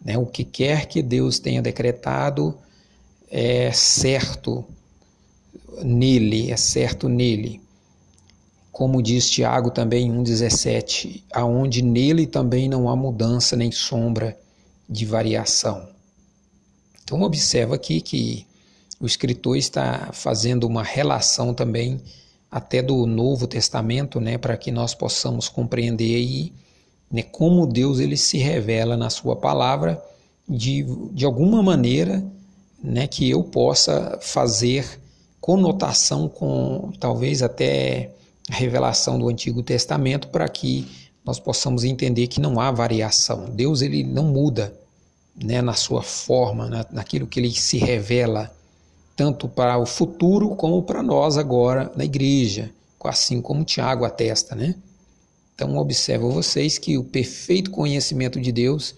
Né? 0.00 0.16
O 0.16 0.24
que 0.24 0.44
quer 0.44 0.86
que 0.86 1.02
Deus 1.02 1.40
tenha 1.40 1.60
decretado 1.60 2.56
é 3.28 3.72
certo 3.72 4.64
nele, 5.82 6.52
é 6.52 6.56
certo 6.56 7.08
nele. 7.08 7.60
Como 8.70 9.02
diz 9.02 9.28
Tiago 9.28 9.72
também 9.72 10.12
1,17, 10.12 11.24
aonde 11.32 11.82
nele 11.82 12.24
também 12.24 12.68
não 12.68 12.88
há 12.88 12.94
mudança 12.94 13.56
nem 13.56 13.72
sombra 13.72 14.38
de 14.88 15.04
variação. 15.04 15.88
Então, 17.02 17.22
observa 17.22 17.74
aqui 17.74 18.00
que 18.00 18.46
o 19.00 19.06
escritor 19.06 19.56
está 19.56 20.10
fazendo 20.12 20.66
uma 20.66 20.82
relação 20.82 21.54
também 21.54 22.00
até 22.50 22.82
do 22.82 23.06
Novo 23.06 23.46
Testamento, 23.46 24.20
né, 24.20 24.38
para 24.38 24.56
que 24.56 24.70
nós 24.70 24.94
possamos 24.94 25.48
compreender 25.48 26.16
aí, 26.16 26.52
né, 27.10 27.22
como 27.22 27.66
Deus 27.66 28.00
ele 28.00 28.16
se 28.16 28.38
revela 28.38 28.96
na 28.96 29.10
sua 29.10 29.36
palavra 29.36 30.02
de, 30.48 30.84
de 31.12 31.24
alguma 31.24 31.62
maneira 31.62 32.24
né, 32.82 33.06
que 33.06 33.28
eu 33.28 33.42
possa 33.42 34.18
fazer 34.20 35.00
conotação 35.40 36.28
com 36.28 36.90
talvez 36.98 37.42
até 37.42 38.12
a 38.50 38.54
revelação 38.54 39.18
do 39.18 39.28
Antigo 39.28 39.62
Testamento 39.62 40.28
para 40.28 40.48
que 40.48 40.86
nós 41.24 41.38
possamos 41.38 41.84
entender 41.84 42.26
que 42.26 42.40
não 42.40 42.58
há 42.58 42.70
variação. 42.70 43.50
Deus 43.50 43.82
ele 43.82 44.02
não 44.02 44.24
muda 44.24 44.72
né, 45.42 45.62
na 45.62 45.74
sua 45.74 46.02
forma, 46.02 46.68
na, 46.68 46.86
naquilo 46.90 47.26
que 47.26 47.40
ele 47.40 47.50
se 47.50 47.78
revela, 47.78 48.54
tanto 49.14 49.48
para 49.48 49.78
o 49.78 49.86
futuro 49.86 50.54
como 50.56 50.82
para 50.82 51.02
nós 51.02 51.36
agora 51.36 51.90
na 51.96 52.04
igreja, 52.04 52.70
assim 53.04 53.40
como 53.40 53.64
Tiago 53.64 54.04
atesta. 54.04 54.54
Né? 54.54 54.74
Então, 55.54 55.76
observo 55.76 56.30
vocês 56.30 56.78
que 56.78 56.98
o 56.98 57.04
perfeito 57.04 57.70
conhecimento 57.70 58.40
de 58.40 58.52
Deus 58.52 58.94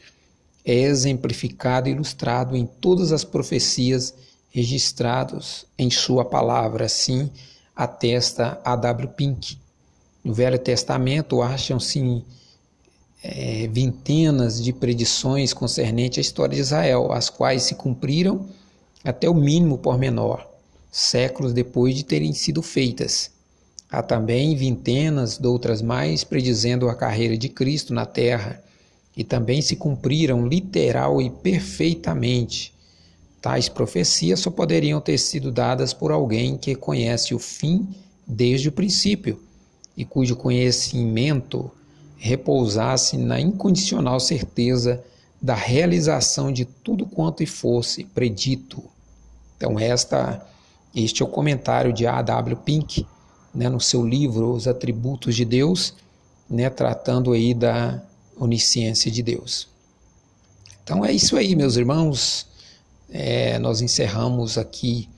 é 0.64 0.74
exemplificado 0.74 1.88
e 1.88 1.92
ilustrado 1.92 2.56
em 2.56 2.66
todas 2.66 3.12
as 3.12 3.24
profecias 3.24 4.14
registradas 4.50 5.64
em 5.78 5.90
Sua 5.90 6.24
palavra, 6.24 6.84
assim 6.84 7.30
atesta 7.74 8.60
A. 8.62 8.76
W. 8.76 9.08
Pink. 9.08 9.58
No 10.22 10.34
Velho 10.34 10.58
Testamento 10.58 11.40
acham-se 11.40 12.22
é, 13.22 13.68
vintenas 13.68 14.62
de 14.62 14.72
predições 14.72 15.52
concernentes 15.52 16.18
à 16.18 16.20
história 16.20 16.54
de 16.54 16.60
Israel, 16.60 17.12
as 17.12 17.28
quais 17.28 17.64
se 17.64 17.74
cumpriram 17.74 18.46
até 19.04 19.28
o 19.28 19.34
mínimo 19.34 19.78
pormenor, 19.78 20.46
séculos 20.90 21.52
depois 21.52 21.94
de 21.94 22.04
terem 22.04 22.32
sido 22.32 22.62
feitas. 22.62 23.30
Há 23.90 24.02
também 24.02 24.54
vintenas 24.54 25.36
de 25.36 25.46
outras 25.46 25.82
mais 25.82 26.22
predizendo 26.22 26.88
a 26.88 26.94
carreira 26.94 27.36
de 27.36 27.48
Cristo 27.48 27.92
na 27.92 28.06
terra, 28.06 28.62
e 29.16 29.24
também 29.24 29.60
se 29.60 29.76
cumpriram 29.76 30.46
literal 30.46 31.20
e 31.20 31.28
perfeitamente. 31.28 32.72
Tais 33.42 33.68
profecias 33.68 34.40
só 34.40 34.50
poderiam 34.50 35.00
ter 35.00 35.18
sido 35.18 35.50
dadas 35.50 35.92
por 35.92 36.12
alguém 36.12 36.56
que 36.56 36.74
conhece 36.74 37.34
o 37.34 37.38
fim 37.38 37.88
desde 38.26 38.68
o 38.68 38.72
princípio 38.72 39.42
e 39.96 40.04
cujo 40.04 40.36
conhecimento 40.36 41.70
repousasse 42.20 43.16
na 43.16 43.40
incondicional 43.40 44.20
certeza 44.20 45.02
da 45.40 45.54
realização 45.54 46.52
de 46.52 46.66
tudo 46.66 47.06
quanto 47.06 47.44
fosse 47.46 48.04
predito. 48.04 48.84
Então, 49.56 49.80
esta, 49.80 50.46
este 50.94 51.22
é 51.22 51.24
o 51.24 51.28
comentário 51.28 51.94
de 51.94 52.06
A.W. 52.06 52.56
Pink, 52.56 53.06
né, 53.54 53.70
no 53.70 53.80
seu 53.80 54.06
livro 54.06 54.52
Os 54.52 54.68
Atributos 54.68 55.34
de 55.34 55.46
Deus, 55.46 55.94
né, 56.48 56.68
tratando 56.68 57.32
aí 57.32 57.54
da 57.54 58.02
onisciência 58.36 59.10
de 59.10 59.22
Deus. 59.22 59.66
Então 60.84 61.02
é 61.02 61.12
isso 61.12 61.38
aí, 61.38 61.56
meus 61.56 61.76
irmãos. 61.76 62.46
É, 63.08 63.58
nós 63.58 63.80
encerramos 63.80 64.58
aqui 64.58 65.08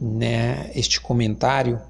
né, 0.00 0.70
este 0.74 1.00
comentário 1.00 1.80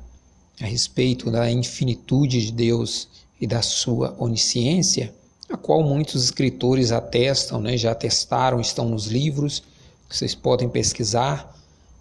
a 0.60 0.66
respeito 0.66 1.30
da 1.30 1.48
infinitude 1.50 2.46
de 2.46 2.52
Deus 2.52 3.08
e 3.40 3.46
da 3.46 3.62
sua 3.62 4.14
onisciência, 4.18 5.14
a 5.48 5.56
qual 5.56 5.82
muitos 5.82 6.22
escritores 6.22 6.92
atestam, 6.92 7.60
né, 7.60 7.76
já 7.76 7.92
atestaram, 7.92 8.60
estão 8.60 8.88
nos 8.88 9.06
livros, 9.06 9.62
vocês 10.08 10.34
podem 10.34 10.68
pesquisar, 10.68 11.56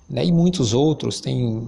né, 0.09 0.25
e 0.25 0.31
muitos 0.31 0.73
outros, 0.73 1.21
tem 1.21 1.67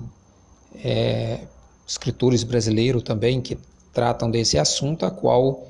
é, 0.84 1.40
escritores 1.88 2.44
brasileiros 2.44 3.04
também 3.04 3.42
que 3.42 3.58
tratam 3.94 4.30
desse 4.30 4.58
assunto, 4.58 5.06
a 5.06 5.12
qual, 5.12 5.68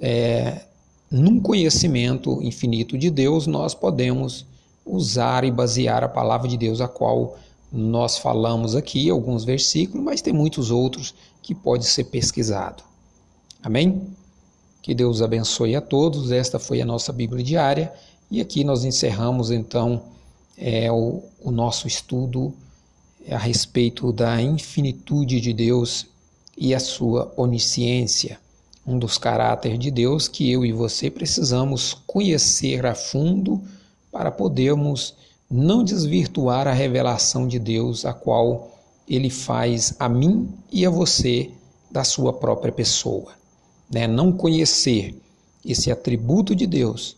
é, 0.00 0.60
num 1.10 1.40
conhecimento 1.40 2.42
infinito 2.42 2.98
de 2.98 3.10
Deus, 3.10 3.46
nós 3.46 3.74
podemos 3.74 4.46
usar 4.84 5.44
e 5.44 5.50
basear 5.50 6.04
a 6.04 6.08
palavra 6.08 6.48
de 6.48 6.56
Deus, 6.56 6.80
a 6.80 6.88
qual 6.88 7.38
nós 7.72 8.18
falamos 8.18 8.76
aqui, 8.76 9.10
alguns 9.10 9.44
versículos, 9.44 10.04
mas 10.04 10.22
tem 10.22 10.32
muitos 10.32 10.70
outros 10.70 11.14
que 11.42 11.54
pode 11.54 11.86
ser 11.86 12.04
pesquisado. 12.04 12.93
Amém? 13.64 14.08
Que 14.82 14.94
Deus 14.94 15.22
abençoe 15.22 15.74
a 15.74 15.80
todos. 15.80 16.30
Esta 16.30 16.58
foi 16.58 16.82
a 16.82 16.84
nossa 16.84 17.10
Bíblia 17.14 17.42
diária 17.42 17.90
e 18.30 18.38
aqui 18.38 18.62
nós 18.62 18.84
encerramos 18.84 19.50
então 19.50 20.02
é, 20.58 20.92
o, 20.92 21.22
o 21.40 21.50
nosso 21.50 21.88
estudo 21.88 22.52
a 23.26 23.38
respeito 23.38 24.12
da 24.12 24.38
infinitude 24.42 25.40
de 25.40 25.54
Deus 25.54 26.06
e 26.58 26.74
a 26.74 26.78
sua 26.78 27.32
onisciência, 27.38 28.38
um 28.86 28.98
dos 28.98 29.16
caráteres 29.16 29.78
de 29.78 29.90
Deus 29.90 30.28
que 30.28 30.52
eu 30.52 30.66
e 30.66 30.70
você 30.70 31.10
precisamos 31.10 31.94
conhecer 32.06 32.84
a 32.84 32.94
fundo 32.94 33.62
para 34.12 34.30
podermos 34.30 35.14
não 35.50 35.82
desvirtuar 35.82 36.68
a 36.68 36.72
revelação 36.74 37.48
de 37.48 37.58
Deus, 37.58 38.04
a 38.04 38.12
qual 38.12 38.78
ele 39.08 39.30
faz 39.30 39.94
a 39.98 40.06
mim 40.06 40.50
e 40.70 40.84
a 40.84 40.90
você 40.90 41.50
da 41.90 42.04
sua 42.04 42.30
própria 42.30 42.70
pessoa 42.70 43.32
né, 43.90 44.06
não 44.06 44.32
conhecer 44.32 45.14
esse 45.64 45.90
atributo 45.90 46.54
de 46.54 46.66
Deus 46.66 47.16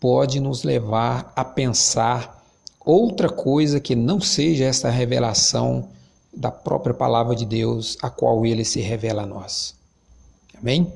pode 0.00 0.40
nos 0.40 0.62
levar 0.62 1.32
a 1.34 1.44
pensar 1.44 2.44
outra 2.84 3.28
coisa 3.28 3.80
que 3.80 3.94
não 3.94 4.20
seja 4.20 4.64
essa 4.64 4.88
revelação 4.90 5.88
da 6.32 6.50
própria 6.50 6.94
palavra 6.94 7.34
de 7.34 7.44
Deus, 7.44 7.96
a 8.00 8.08
qual 8.08 8.46
ele 8.46 8.64
se 8.64 8.80
revela 8.80 9.22
a 9.22 9.26
nós. 9.26 9.74
Amém? 10.56 10.92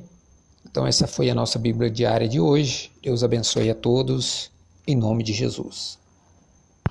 Então, 0.65 0.87
essa 0.87 1.07
foi 1.07 1.29
a 1.29 1.35
nossa 1.35 1.59
Bíblia 1.59 1.91
diária 1.91 2.29
de 2.29 2.41
hoje. 2.41 2.91
Deus 3.03 3.23
abençoe 3.23 3.69
a 3.69 3.75
todos, 3.75 4.51
em 4.87 4.97
nome 4.97 5.23
de 5.23 5.33
Jesus. 5.33 5.99